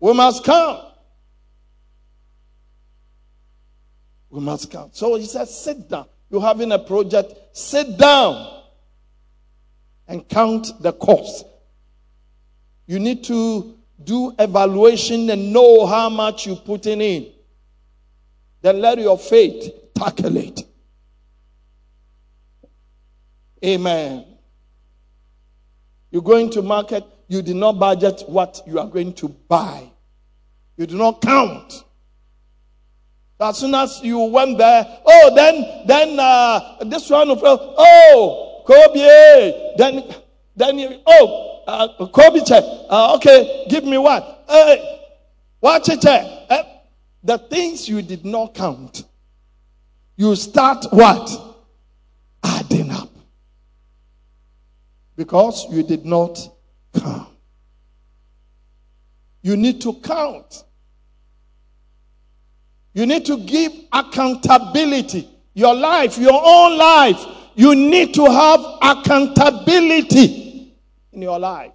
We 0.00 0.14
must 0.14 0.42
count. 0.42 0.80
We 4.30 4.40
must 4.40 4.70
count. 4.70 4.96
So 4.96 5.16
he 5.16 5.26
said, 5.26 5.48
Sit 5.48 5.90
down. 5.90 6.06
You're 6.30 6.40
having 6.40 6.72
a 6.72 6.78
project, 6.78 7.34
sit 7.52 7.98
down 7.98 8.62
and 10.08 10.26
count 10.26 10.72
the 10.80 10.94
cost. 10.94 11.44
You 12.86 12.98
need 12.98 13.22
to 13.24 13.76
do 14.02 14.34
evaluation 14.38 15.28
and 15.28 15.52
know 15.52 15.84
how 15.84 16.08
much 16.08 16.46
you're 16.46 16.56
putting 16.56 17.02
in. 17.02 17.30
Then 18.62 18.80
let 18.80 18.98
your 18.98 19.18
faith 19.18 19.70
tackle 19.94 20.38
it. 20.38 20.62
Amen. 23.62 24.35
You're 26.16 26.22
going 26.22 26.48
to 26.52 26.62
market, 26.62 27.04
you 27.28 27.42
did 27.42 27.56
not 27.56 27.72
budget 27.72 28.22
what 28.26 28.62
you 28.66 28.78
are 28.78 28.86
going 28.86 29.12
to 29.16 29.28
buy. 29.28 29.82
You 30.78 30.86
do 30.86 30.96
not 30.96 31.20
count. 31.20 31.84
As 33.38 33.58
soon 33.58 33.74
as 33.74 34.00
you 34.02 34.20
went 34.20 34.56
there, 34.56 34.98
oh, 35.04 35.32
then, 35.36 35.86
then, 35.86 36.18
uh, 36.18 36.78
this 36.86 37.10
one, 37.10 37.28
oh, 37.28 38.62
Kobe, 38.66 39.74
then, 39.76 40.14
then, 40.56 40.78
you, 40.78 41.02
oh, 41.06 41.62
uh, 41.66 42.06
Kobe. 42.06 42.40
Uh, 42.88 43.16
okay, 43.16 43.66
give 43.68 43.84
me 43.84 43.98
what? 43.98 44.42
Hey, 44.48 45.10
watch 45.60 45.90
it. 45.90 46.02
Uh, 46.02 46.62
the 47.22 47.36
things 47.36 47.90
you 47.90 48.00
did 48.00 48.24
not 48.24 48.54
count, 48.54 49.04
you 50.16 50.34
start 50.34 50.86
what? 50.92 51.28
Adding 52.42 52.90
up. 52.90 53.10
Because 55.16 55.66
you 55.70 55.82
did 55.82 56.04
not 56.04 56.38
count. 56.94 57.28
You 59.42 59.56
need 59.56 59.80
to 59.82 59.94
count. 59.94 60.64
You 62.92 63.06
need 63.06 63.24
to 63.26 63.38
give 63.38 63.72
accountability. 63.92 65.28
Your 65.54 65.74
life, 65.74 66.18
your 66.18 66.40
own 66.44 66.76
life. 66.76 67.24
You 67.54 67.74
need 67.74 68.12
to 68.14 68.24
have 68.24 68.60
accountability 68.82 70.74
in 71.12 71.22
your 71.22 71.38
life. 71.38 71.72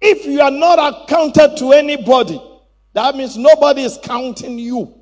If 0.00 0.26
you 0.26 0.40
are 0.40 0.50
not 0.50 1.04
accounted 1.04 1.56
to 1.58 1.72
anybody, 1.72 2.40
that 2.92 3.14
means 3.14 3.36
nobody 3.36 3.82
is 3.82 3.98
counting 4.02 4.58
you. 4.58 4.92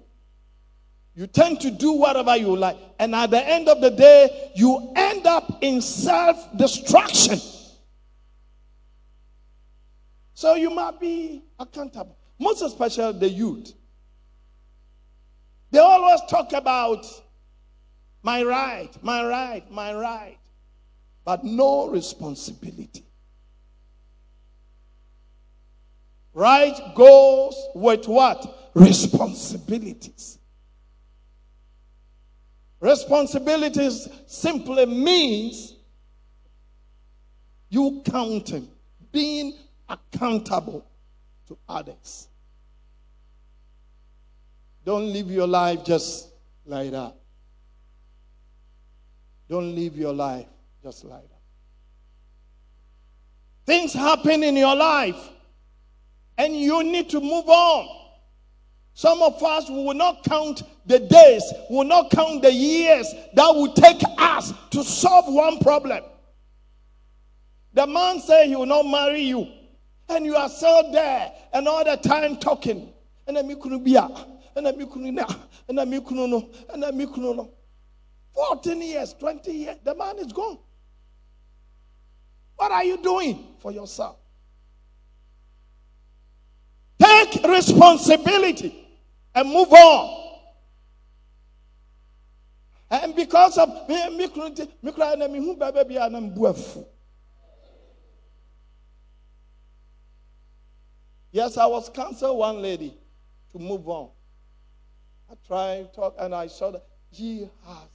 You 1.17 1.29
tend 1.29 1.61
to 1.61 1.71
do 1.71 1.93
whatever 1.93 2.37
you 2.37 2.57
like. 2.57 2.77
And 2.99 3.15
at 3.15 3.31
the 3.31 3.41
end 3.41 3.69
of 3.69 3.81
the 3.81 3.91
day, 3.91 4.53
you 4.57 4.93
end 4.97 5.27
up 5.27 5.59
in 5.63 5.81
self 5.81 6.57
destruction. 6.57 7.39
So 10.35 10.57
you 10.57 10.71
might 10.71 10.99
be 10.99 11.45
accountable. 11.59 12.19
Most 12.39 12.63
especially 12.63 13.19
the 13.19 13.29
youth. 13.29 13.73
They 15.71 15.79
always 15.79 16.21
talk 16.29 16.53
about 16.53 17.07
my 18.23 18.43
right, 18.43 18.91
my 19.03 19.25
right, 19.25 19.71
my 19.71 19.95
right, 19.95 20.39
but 21.25 21.45
no 21.45 21.89
responsibility. 21.89 23.05
Right 26.33 26.77
goes 26.97 27.55
with 27.75 28.09
what? 28.09 28.71
Responsibilities. 28.75 30.39
Responsibilities 32.85 34.11
simply 34.27 34.85
means 34.85 35.73
you 37.71 38.03
counting, 38.05 38.69
being 39.11 39.55
accountable 39.89 40.85
to 41.49 41.57
others. 41.67 42.29
Don't 44.85 45.11
live 45.15 45.31
your 45.31 45.47
life 45.47 45.83
just 45.83 46.29
like 46.67 46.91
that. 46.91 47.15
Don't 49.49 49.75
live 49.75 49.97
your 49.97 50.13
life 50.13 50.45
just 50.83 51.07
like 51.07 51.23
that. 51.23 51.41
Things 53.65 53.95
happen 53.95 54.43
in 54.43 54.59
your 54.59 54.77
life, 54.77 55.31
and 56.37 56.55
you 56.55 56.85
need 56.85 57.09
to 57.09 57.21
move 57.21 57.49
on. 57.49 58.04
Some 58.95 59.23
of 59.23 59.43
us 59.43 59.69
will 59.69 59.93
not 59.95 60.23
count 60.25 60.63
the 60.87 61.01
days, 61.01 61.43
will 61.69 61.85
not 61.85 62.11
count 62.11 62.43
the 62.43 62.53
years 62.53 63.13
that 63.35 63.49
will 63.55 63.73
take 63.73 64.01
us 64.19 64.53
to 64.71 64.85
solve 64.85 65.27
one 65.33 65.59
problem. 65.59 66.03
The 67.73 67.87
man 67.87 68.21
said 68.21 68.47
he 68.47 68.57
will 68.57 68.67
not 68.67 68.85
marry 68.87 69.23
you, 69.23 69.47
and 70.09 70.25
you 70.25 70.37
are 70.37 70.49
still 70.49 70.93
there 70.93 71.33
and 71.53 71.67
all 71.67 71.85
the 71.85 71.97
time 71.97 72.37
talking. 72.37 72.93
And 73.27 73.37
then 73.37 73.49
be 73.49 73.55
ɛna 74.57 74.77
me 74.77 74.85
kunu 74.87 75.13
na 75.13 75.25
ɛna 75.69 75.87
me 75.89 75.99
kunu 76.01 76.29
no 76.29 76.41
ɛna 76.73 76.95
me 76.95 77.07
kunu 77.07 77.35
no 77.35 77.51
14 78.33 78.81
years 78.83 79.15
20 79.15 79.53
years 79.53 79.77
the 79.85 79.95
man 79.95 80.19
is 80.19 80.33
gone 80.33 80.59
what 82.57 82.71
are 82.71 82.85
you 82.85 82.97
doing 83.03 83.55
for 83.59 83.73
yourself 83.73 84.17
take 87.01 87.43
responsibility 87.45 88.84
and 89.35 89.49
move 89.49 89.73
on 89.73 90.21
and 92.91 93.17
because 93.17 93.59
of 93.59 93.89
me 93.89 94.11
me 94.17 94.27
me 94.29 94.51
me 94.83 94.93
bia 95.89 96.09
na 96.09 96.21
mbu 96.21 96.47
afu 96.49 96.87
Yes, 101.35 101.59
I 101.59 101.67
was 101.67 101.89
counseled 101.89 102.39
one 102.39 102.63
lady 102.63 102.97
to 103.51 103.59
move 103.59 103.89
on. 103.89 104.11
I 105.29 105.35
tried 105.45 105.93
talk 105.93 106.15
and 106.21 106.33
I 106.33 106.47
saw 106.47 106.71
that 106.71 106.85
he 107.11 107.41
has 107.67 107.89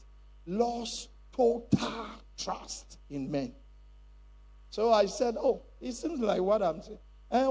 lost 0.46 1.08
total 1.32 2.06
trust 2.38 2.98
in 3.10 3.32
men. 3.32 3.54
So 4.70 4.92
I 4.92 5.06
said, 5.06 5.38
Oh, 5.40 5.62
it 5.80 5.94
seems 5.94 6.20
like 6.20 6.42
what 6.42 6.62
I'm 6.62 6.82
saying. 6.82 7.00
Eh, 7.32 7.48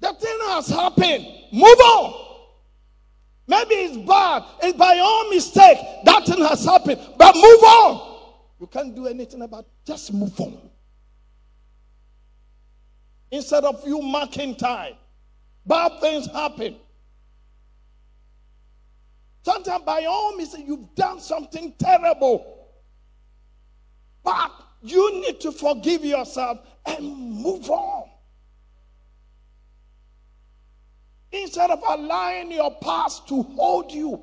the 0.00 0.12
thing 0.14 0.38
has 0.48 0.68
happened. 0.68 1.26
Move 1.52 1.78
on. 1.78 2.26
Maybe 3.46 3.74
it's 3.74 3.96
bad. 3.96 4.44
It's 4.62 4.78
by 4.78 4.94
your 4.94 5.30
mistake. 5.30 5.78
That 6.04 6.24
thing 6.24 6.38
has 6.44 6.64
happened. 6.64 7.00
But 7.18 7.34
move 7.34 7.62
on. 7.62 8.10
You 8.60 8.66
can't 8.66 8.94
do 8.94 9.06
anything 9.06 9.42
about 9.42 9.64
it. 9.64 9.70
Just 9.84 10.12
move 10.12 10.38
on. 10.40 10.70
Instead 13.30 13.64
of 13.64 13.86
you 13.86 14.00
marking 14.02 14.54
time. 14.54 14.94
Bad 15.66 16.00
things 16.00 16.26
happen. 16.26 16.76
Sometimes, 19.42 19.84
by 19.84 20.04
all 20.04 20.36
means, 20.36 20.54
you've 20.58 20.94
done 20.94 21.20
something 21.20 21.74
terrible. 21.78 22.68
But 24.22 24.52
you 24.82 25.20
need 25.20 25.40
to 25.40 25.52
forgive 25.52 26.04
yourself 26.04 26.58
and 26.86 27.04
move 27.06 27.70
on. 27.70 27.99
Instead 31.32 31.70
of 31.70 31.80
allowing 31.88 32.50
your 32.50 32.74
past 32.76 33.28
to 33.28 33.42
hold 33.42 33.92
you. 33.92 34.20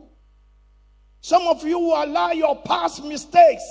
Some 1.22 1.47
of 1.47 1.66
you 1.66 1.80
will 1.80 2.03
allow 2.03 2.32
your 2.32 2.62
past 2.64 3.03
mistakes 3.03 3.64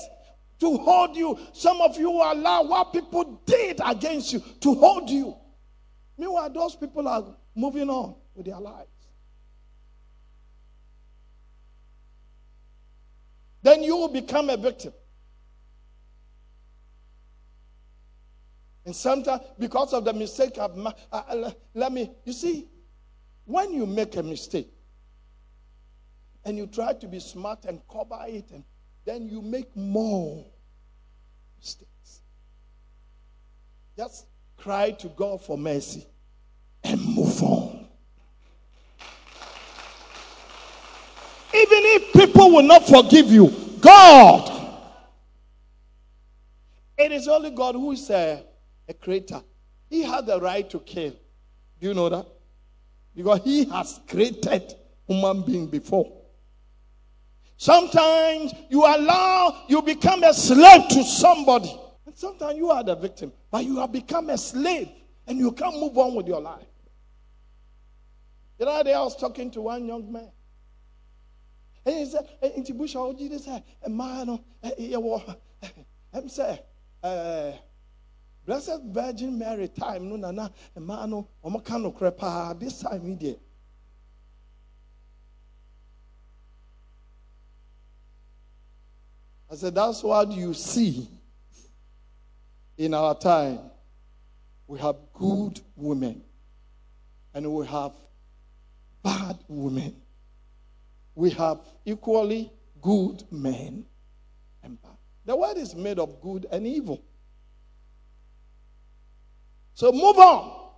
to 0.60 0.76
hold 0.78 1.16
you. 1.16 1.38
Some 1.52 1.80
of 1.80 1.98
you 1.98 2.10
will 2.10 2.32
allow 2.32 2.62
what 2.64 2.92
people 2.92 3.40
did 3.46 3.80
against 3.84 4.32
you 4.32 4.42
to 4.60 4.74
hold 4.74 5.10
you. 5.10 5.36
Meanwhile, 6.18 6.50
those 6.50 6.76
people 6.76 7.06
are 7.06 7.24
moving 7.54 7.90
on 7.90 8.14
with 8.34 8.46
their 8.46 8.58
lives. 8.60 8.88
Then 13.62 13.82
you 13.82 13.96
will 13.96 14.08
become 14.12 14.48
a 14.48 14.56
victim. 14.56 14.92
And 18.84 18.94
sometimes, 18.94 19.42
because 19.58 19.92
of 19.92 20.04
the 20.04 20.12
mistake 20.12 20.58
I've 20.58 20.76
made, 20.76 20.94
uh, 21.10 21.22
uh, 21.28 21.50
let 21.74 21.92
me, 21.92 22.08
you 22.24 22.32
see, 22.32 22.68
when 23.46 23.72
you 23.72 23.86
make 23.86 24.16
a 24.16 24.22
mistake 24.22 24.68
and 26.44 26.56
you 26.58 26.66
try 26.66 26.92
to 26.92 27.08
be 27.08 27.18
smart 27.20 27.64
and 27.64 27.80
cover 27.90 28.18
it, 28.26 28.50
and 28.52 28.64
then 29.04 29.28
you 29.28 29.40
make 29.40 29.74
more 29.74 30.44
mistakes. 31.58 32.20
Just 33.96 34.26
cry 34.56 34.90
to 34.90 35.08
God 35.08 35.40
for 35.40 35.56
mercy 35.56 36.06
and 36.84 37.00
move 37.14 37.42
on. 37.42 37.86
Even 41.54 41.82
if 41.84 42.12
people 42.12 42.52
will 42.52 42.62
not 42.62 42.86
forgive 42.86 43.26
you, 43.26 43.52
God. 43.80 44.52
It 46.98 47.12
is 47.12 47.28
only 47.28 47.50
God 47.50 47.74
who 47.74 47.92
is 47.92 48.10
a, 48.10 48.44
a 48.88 48.94
creator. 48.94 49.42
He 49.88 50.02
had 50.02 50.26
the 50.26 50.40
right 50.40 50.68
to 50.70 50.80
kill. 50.80 51.12
Do 51.80 51.88
you 51.88 51.94
know 51.94 52.08
that? 52.08 52.26
Because 53.16 53.40
he 53.42 53.64
has 53.64 53.98
created 54.06 54.74
human 55.08 55.42
being 55.42 55.66
before. 55.68 56.12
Sometimes 57.56 58.52
you 58.68 58.84
allow, 58.84 59.64
you 59.68 59.80
become 59.80 60.22
a 60.22 60.34
slave 60.34 60.88
to 60.90 61.02
somebody. 61.02 61.74
And 62.04 62.14
sometimes 62.14 62.58
you 62.58 62.70
are 62.70 62.84
the 62.84 62.94
victim, 62.94 63.32
but 63.50 63.64
you 63.64 63.78
have 63.78 63.90
become 63.90 64.28
a 64.28 64.36
slave 64.36 64.90
and 65.26 65.38
you 65.38 65.50
can't 65.52 65.74
move 65.80 65.96
on 65.96 66.14
with 66.14 66.28
your 66.28 66.42
life. 66.42 66.66
The 68.58 68.68
other 68.68 68.84
day 68.84 68.94
I 68.94 69.00
was 69.00 69.16
talking 69.16 69.50
to 69.52 69.62
one 69.62 69.86
young 69.86 70.12
man. 70.12 70.30
And 71.86 71.94
he 71.94 72.04
said, 72.06 72.28
eh, 72.42 72.50
Inti 72.58 72.76
Bush, 72.76 72.96
I 72.96 73.12
did 73.12 73.40
say, 73.40 73.62
a 73.82 73.88
man, 73.88 74.38
I'm 76.12 76.28
saying, 76.28 76.58
Blessed 78.46 78.80
Virgin 78.84 79.36
Mary 79.36 79.66
time, 79.66 80.08
no, 80.08 80.14
nana, 80.14 80.52
a 80.76 80.80
man, 80.80 81.10
no, 81.10 81.28
omakano 81.44 81.92
crepa, 81.92 82.58
this 82.58 82.80
time, 82.80 83.12
idiot. 83.12 83.40
I 89.50 89.56
said, 89.56 89.74
that's 89.74 90.02
what 90.02 90.30
you 90.30 90.54
see 90.54 91.08
in 92.78 92.94
our 92.94 93.16
time. 93.16 93.58
We 94.68 94.78
have 94.78 94.96
good 95.12 95.60
women 95.74 96.22
and 97.34 97.52
we 97.52 97.66
have 97.66 97.92
bad 99.02 99.38
women. 99.48 99.96
We 101.14 101.30
have 101.30 101.60
equally 101.84 102.52
good 102.80 103.24
men 103.30 103.86
and 104.62 104.80
bad. 104.82 104.92
The 105.24 105.36
world 105.36 105.58
is 105.58 105.74
made 105.74 105.98
of 105.98 106.20
good 106.20 106.46
and 106.50 106.66
evil. 106.66 107.02
So 109.76 109.92
move 109.92 110.16
on 110.16 110.70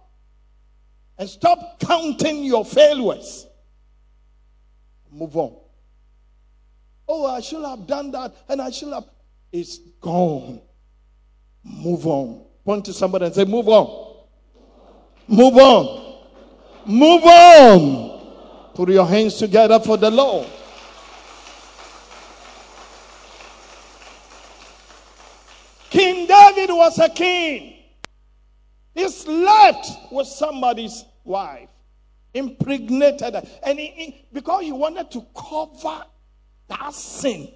and 1.18 1.30
stop 1.30 1.78
counting 1.78 2.42
your 2.42 2.64
failures. 2.64 3.46
Move 5.12 5.36
on. 5.36 5.56
Oh, 7.06 7.24
I 7.26 7.40
should 7.40 7.64
have 7.64 7.86
done 7.86 8.10
that 8.10 8.34
and 8.48 8.60
I 8.60 8.70
should 8.70 8.92
have. 8.92 9.04
It's 9.52 9.78
gone. 10.00 10.60
Move 11.62 12.08
on. 12.08 12.44
Point 12.64 12.86
to 12.86 12.92
somebody 12.92 13.26
and 13.26 13.34
say, 13.36 13.44
Move 13.44 13.68
on. 13.68 14.16
Move 15.28 15.56
on. 15.56 16.14
Move 16.84 17.22
on. 17.22 18.74
Put 18.74 18.88
your 18.88 19.06
hands 19.06 19.38
together 19.38 19.78
for 19.78 19.96
the 19.96 20.10
Lord. 20.10 20.48
King 25.88 26.26
David 26.26 26.70
was 26.70 26.98
a 26.98 27.08
king. 27.08 27.77
He 28.98 29.08
slept 29.10 29.86
with 30.10 30.26
somebody's 30.26 31.04
wife, 31.22 31.68
impregnated 32.34 33.32
her. 33.34 33.42
And 33.62 33.78
he, 33.78 33.86
he, 33.86 34.26
because 34.32 34.64
he 34.64 34.72
wanted 34.72 35.08
to 35.12 35.24
cover 35.36 36.04
that 36.66 36.92
sin, 36.92 37.48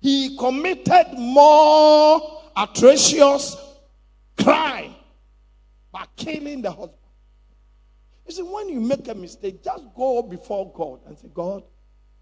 he 0.00 0.36
committed 0.36 1.18
more 1.18 2.44
atrocious 2.56 3.56
crime 4.40 4.94
by 5.90 6.04
killing 6.14 6.62
the 6.62 6.70
husband. 6.70 6.94
You 8.28 8.32
see, 8.32 8.42
when 8.42 8.68
you 8.68 8.80
make 8.80 9.08
a 9.08 9.14
mistake, 9.16 9.64
just 9.64 9.82
go 9.96 10.22
before 10.22 10.72
God 10.72 11.00
and 11.04 11.18
say, 11.18 11.30
God, 11.34 11.64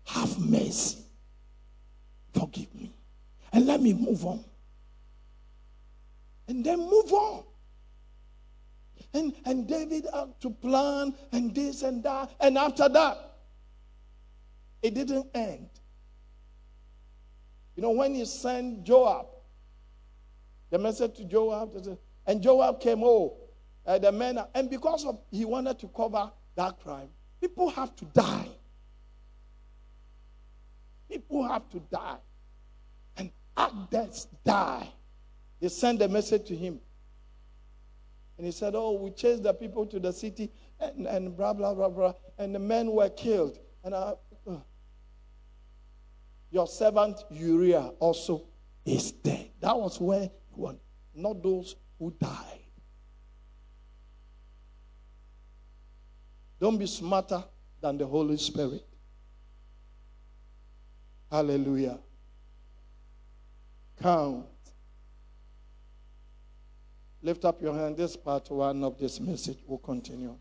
have 0.07 0.39
mercy. 0.39 1.01
Forgive 2.33 2.75
me. 2.75 2.95
And 3.53 3.67
let 3.67 3.83
me 3.83 3.93
move 3.93 4.25
on. 4.25 4.43
And 6.49 6.65
then 6.65 6.79
move 6.79 7.13
on. 7.13 7.45
And, 9.15 9.35
and 9.45 9.67
David 9.67 10.07
had 10.13 10.39
to 10.41 10.51
plan 10.51 11.15
and 11.33 11.55
this 11.55 11.83
and 11.83 12.03
that. 12.05 12.31
And 12.41 12.59
after 12.59 12.89
that, 12.89 13.37
it 14.83 14.95
didn't 14.95 15.27
end. 15.35 15.69
You 17.75 17.83
know, 17.83 17.91
when 17.91 18.15
he 18.15 18.25
sent 18.25 18.85
Joab, 18.85 19.27
the 20.71 20.79
message 20.79 21.17
to 21.17 21.25
Joab, 21.25 21.71
and 22.27 22.43
Joab 22.43 22.81
came, 22.81 23.03
oh, 23.03 23.37
uh, 23.87 23.99
the 23.99 24.13
men, 24.13 24.39
and 24.55 24.69
because 24.69 25.07
of 25.07 25.19
he 25.31 25.45
wanted 25.45 25.79
to 25.79 25.89
cover 25.89 26.31
that 26.57 26.79
crime, 26.81 27.09
people 27.41 27.71
have 27.71 27.97
to 27.97 28.05
die. 28.07 28.49
People 31.09 31.49
have 31.49 31.69
to 31.71 31.81
die. 31.91 32.19
And 33.17 33.31
actors 33.57 34.27
die. 34.45 34.89
They 35.61 35.69
sent 35.69 36.03
a 36.03 36.09
message 36.09 36.47
to 36.49 36.57
him. 36.57 36.81
And 38.39 38.47
he 38.47 38.53
said, 38.53 38.75
Oh, 38.77 38.93
we 38.93 39.11
chased 39.11 39.43
the 39.43 39.53
people 39.53 39.85
to 39.87 39.99
the 39.99 40.13
city 40.13 40.51
and, 40.81 41.07
and 41.07 41.37
blah, 41.37 41.53
blah, 41.53 41.75
blah, 41.75 41.89
blah. 41.89 42.15
And 42.39 42.55
the 42.55 42.61
men 42.61 42.91
were 42.91 43.11
killed. 43.11 43.59
And 43.83 43.95
I, 43.95 44.15
uh, 44.47 44.57
your 46.51 46.69
servant 46.69 47.21
Uriah 47.31 47.91
also 47.99 48.45
is 48.85 49.11
dead. 49.11 49.51
That 49.61 49.77
was 49.77 50.01
where 50.01 50.23
he 50.23 50.31
went, 50.55 50.79
not 51.15 51.43
those 51.43 51.75
who 51.99 52.15
died. 52.21 52.61
Don't 56.61 56.79
be 56.79 56.87
smarter 56.87 57.45
than 57.81 57.99
the 57.99 58.07
Holy 58.07 58.37
Spirit. 58.37 58.87
Hallelujah. 61.31 61.99
Count. 64.01 64.47
Lift 67.29 67.45
up 67.45 67.61
your 67.61 67.75
hand. 67.75 67.95
This 67.95 68.17
part 68.17 68.51
one 68.51 68.83
of 68.83 68.99
this 68.99 69.21
message 69.21 69.59
will 69.67 69.77
continue. 69.77 70.35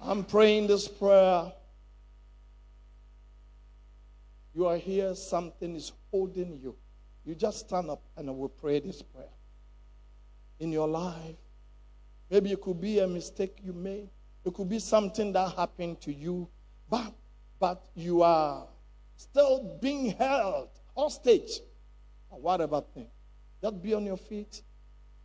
I'm 0.00 0.24
praying 0.24 0.66
this 0.66 0.88
prayer. 0.88 1.52
You 4.52 4.66
are 4.66 4.78
here, 4.78 5.14
something 5.14 5.76
is 5.76 5.92
holding 6.10 6.58
you. 6.60 6.74
You 7.24 7.36
just 7.36 7.68
stand 7.68 7.88
up 7.88 8.02
and 8.16 8.28
I 8.28 8.32
will 8.32 8.48
pray 8.48 8.80
this 8.80 9.00
prayer. 9.00 9.36
In 10.58 10.72
your 10.72 10.88
life, 10.88 11.36
maybe 12.28 12.50
it 12.50 12.60
could 12.60 12.80
be 12.80 12.98
a 12.98 13.06
mistake 13.06 13.60
you 13.62 13.72
made, 13.72 14.08
it 14.44 14.52
could 14.52 14.68
be 14.68 14.80
something 14.80 15.32
that 15.34 15.54
happened 15.54 16.00
to 16.00 16.12
you, 16.12 16.48
but, 16.88 17.14
but 17.60 17.84
you 17.94 18.22
are 18.22 18.66
still 19.16 19.78
being 19.80 20.12
held 20.12 20.70
hostage 20.96 21.60
or 22.30 22.40
whatever 22.40 22.82
thing. 22.94 23.06
Just 23.62 23.82
be 23.82 23.94
on 23.94 24.06
your 24.06 24.16
feet. 24.16 24.62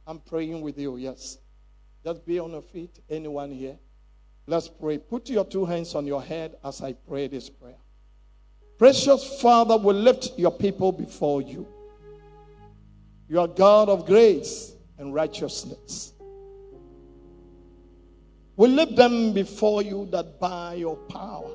I'm 0.05 0.19
praying 0.19 0.61
with 0.61 0.77
you, 0.77 0.97
yes. 0.97 1.39
Just 2.03 2.25
be 2.25 2.37
on 2.37 2.51
your 2.51 2.61
feet. 2.61 2.99
Anyone 3.09 3.51
here? 3.51 3.77
Let's 4.45 4.67
pray. 4.67 4.99
Put 4.99 5.29
your 5.29 5.45
two 5.45 5.65
hands 5.65 5.95
on 5.95 6.05
your 6.05 6.21
head 6.21 6.57
as 6.63 6.81
I 6.81 6.93
pray 6.93 7.27
this 7.27 7.49
prayer. 7.49 7.77
Precious 8.77 9.41
Father, 9.41 9.77
we 9.77 9.93
lift 9.93 10.37
your 10.37 10.51
people 10.51 10.91
before 10.91 11.41
you. 11.41 11.65
You 13.27 13.39
are 13.39 13.47
God 13.47 13.89
of 13.89 14.05
grace 14.05 14.73
and 14.99 15.13
righteousness. 15.13 16.13
We 18.57 18.67
lift 18.67 18.95
them 18.95 19.33
before 19.33 19.81
you 19.81 20.07
that 20.11 20.39
by 20.39 20.75
your 20.75 20.95
power, 20.95 21.51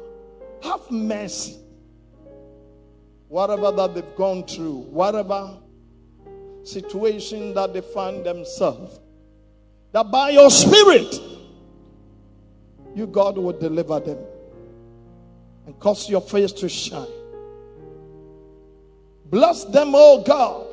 have 0.63 0.91
mercy. 0.91 1.57
Whatever 3.29 3.71
that 3.73 3.95
they've 3.95 4.17
gone 4.17 4.45
through, 4.45 4.81
whatever 4.91 5.57
situation 6.65 7.55
that 7.55 7.73
they 7.73 7.81
find 7.81 8.25
themselves, 8.25 9.01
that 9.93 10.11
by 10.11 10.31
your 10.31 10.51
spirit, 10.51 11.15
you, 12.95 13.07
God, 13.07 13.39
will 13.39 13.53
deliver 13.53 14.01
them 14.01 14.19
and 15.67 15.79
cause 15.79 16.11
your 16.11 16.21
face 16.21 16.51
to 16.53 16.69
shine. 16.69 17.07
Bless 19.27 19.65
them, 19.65 19.93
oh 19.95 20.25
God, 20.25 20.67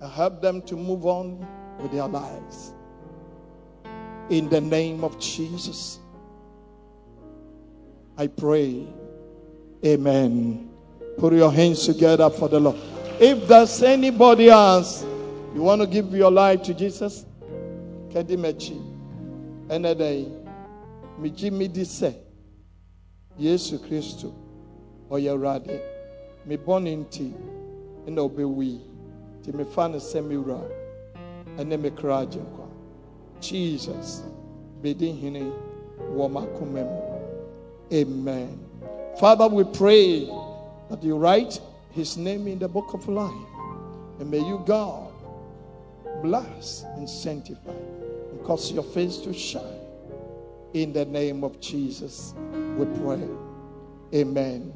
and 0.00 0.10
help 0.10 0.42
them 0.42 0.62
to 0.62 0.74
move 0.74 1.06
on 1.06 1.46
with 1.80 1.92
their 1.92 2.08
lives. 2.08 2.72
In 4.30 4.48
the 4.48 4.60
name 4.60 5.04
of 5.04 5.18
Jesus, 5.20 5.99
I 8.20 8.26
pray. 8.26 8.86
Amen. 9.82 10.68
Put 11.16 11.32
your 11.32 11.50
hands 11.50 11.86
together 11.86 12.28
for 12.28 12.50
the 12.50 12.60
Lord. 12.60 12.76
If 13.18 13.48
there's 13.48 13.82
anybody 13.82 14.50
else, 14.50 15.06
you 15.54 15.62
want 15.62 15.80
to 15.80 15.86
give 15.86 16.12
your 16.12 16.30
life 16.30 16.62
to 16.64 16.74
Jesus, 16.74 17.24
Kedimechi, 18.10 18.78
any 19.70 19.94
day 19.94 20.26
megye 21.18 21.50
medi 21.50 21.80
sɛ 21.80 22.12
yesu 23.38 23.78
kristo 23.78 24.34
ɔyɛ 25.10 25.30
awurade 25.32 25.80
me 26.44 26.56
nti. 26.58 27.32
Na 28.06 28.22
ɔbɛwui 28.22 28.80
nti 29.40 29.52
mefa 29.54 29.90
no 29.90 29.96
sɛ 29.96 30.22
me 30.22 30.36
wura 30.36 30.60
ɛne 31.56 31.80
me 31.80 31.88
kra 31.88 32.26
agyenkwa 32.26 32.68
jesus. 33.40 34.22
Bɛdi 34.82 35.18
hene 35.18 35.52
wɔ 36.14 36.30
m'akoma 36.30 36.84
mu 36.84 37.09
amen. 37.92 38.58
Father 39.18 39.48
we 39.48 39.64
pray 39.64 40.26
that 40.88 41.02
you 41.02 41.16
write 41.16 41.60
his 41.92 42.16
name 42.16 42.46
in 42.46 42.58
the 42.58 42.68
book 42.68 42.94
of 42.94 43.08
life 43.08 43.32
and 44.18 44.30
may 44.30 44.38
you 44.38 44.62
god 44.66 45.12
bless 46.22 46.84
and 46.96 47.08
sanctify 47.08 47.70
and 47.70 48.44
cause 48.44 48.72
your 48.72 48.82
face 48.82 49.18
to 49.18 49.32
shine. 49.32 49.62
In 50.74 50.92
the 50.92 51.04
name 51.04 51.42
of 51.42 51.60
jesus 51.60 52.34
we 52.76 52.86
pray. 53.00 53.28
Amen. 54.14 54.72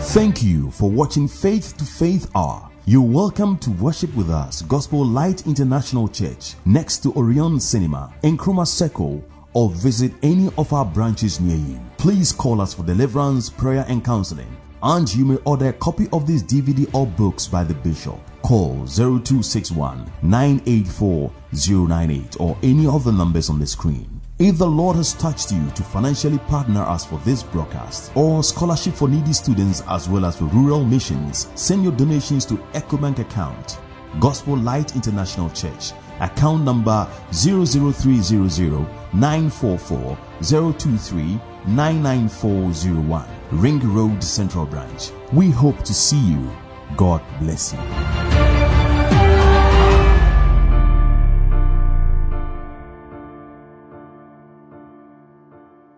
Thank 0.00 0.42
you 0.42 0.70
for 0.70 0.90
watching 0.90 1.28
Faith 1.28 1.76
to 1.76 1.84
Faith 1.84 2.30
R. 2.34 2.70
You're 2.86 3.02
welcome 3.02 3.58
to 3.58 3.70
worship 3.70 4.12
with 4.16 4.30
us, 4.30 4.62
Gospel 4.62 5.04
Light 5.04 5.46
International 5.46 6.08
Church, 6.08 6.54
next 6.64 6.98
to 7.04 7.12
Orion 7.12 7.60
Cinema, 7.60 8.12
in 8.22 8.36
Nkrumah 8.36 8.66
Circle, 8.66 9.22
or 9.52 9.70
visit 9.70 10.12
any 10.22 10.48
of 10.58 10.72
our 10.72 10.84
branches 10.84 11.40
near 11.40 11.56
you. 11.56 11.80
Please 11.98 12.32
call 12.32 12.60
us 12.60 12.74
for 12.74 12.82
deliverance, 12.82 13.50
prayer, 13.50 13.84
and 13.88 14.04
counseling. 14.04 14.56
And 14.82 15.12
you 15.14 15.24
may 15.24 15.36
order 15.44 15.68
a 15.68 15.72
copy 15.74 16.08
of 16.12 16.26
this 16.26 16.42
DVD 16.42 16.92
or 16.94 17.06
books 17.06 17.46
by 17.46 17.64
the 17.64 17.74
Bishop. 17.74 18.18
Call 18.42 18.86
0261 18.86 20.10
984 20.22 21.32
098 21.52 22.40
or 22.40 22.56
any 22.62 22.86
of 22.86 23.04
the 23.04 23.12
numbers 23.12 23.50
on 23.50 23.58
the 23.58 23.66
screen. 23.66 24.20
If 24.38 24.56
the 24.56 24.66
Lord 24.66 24.96
has 24.96 25.12
touched 25.12 25.52
you 25.52 25.70
to 25.72 25.82
financially 25.82 26.38
partner 26.38 26.80
us 26.80 27.04
for 27.04 27.18
this 27.26 27.42
broadcast 27.42 28.10
or 28.16 28.42
scholarship 28.42 28.94
for 28.94 29.06
needy 29.06 29.34
students 29.34 29.82
as 29.86 30.08
well 30.08 30.24
as 30.24 30.38
for 30.38 30.46
rural 30.46 30.82
missions, 30.82 31.48
send 31.56 31.82
your 31.82 31.92
donations 31.92 32.46
to 32.46 32.54
EcoBank 32.72 33.18
account, 33.18 33.78
Gospel 34.18 34.56
Light 34.56 34.96
International 34.96 35.50
Church, 35.50 35.92
account 36.20 36.64
number 36.64 37.06
00300 37.32 38.86
944 39.12 40.16
023 40.42 41.40
99401, 41.66 43.28
Ring 43.52 43.94
Road 43.94 44.22
Central 44.22 44.66
Branch. 44.66 45.10
We 45.32 45.50
hope 45.50 45.82
to 45.84 45.94
see 45.94 46.20
you. 46.20 46.50
God 46.96 47.22
bless 47.40 47.72
you. 47.72 48.29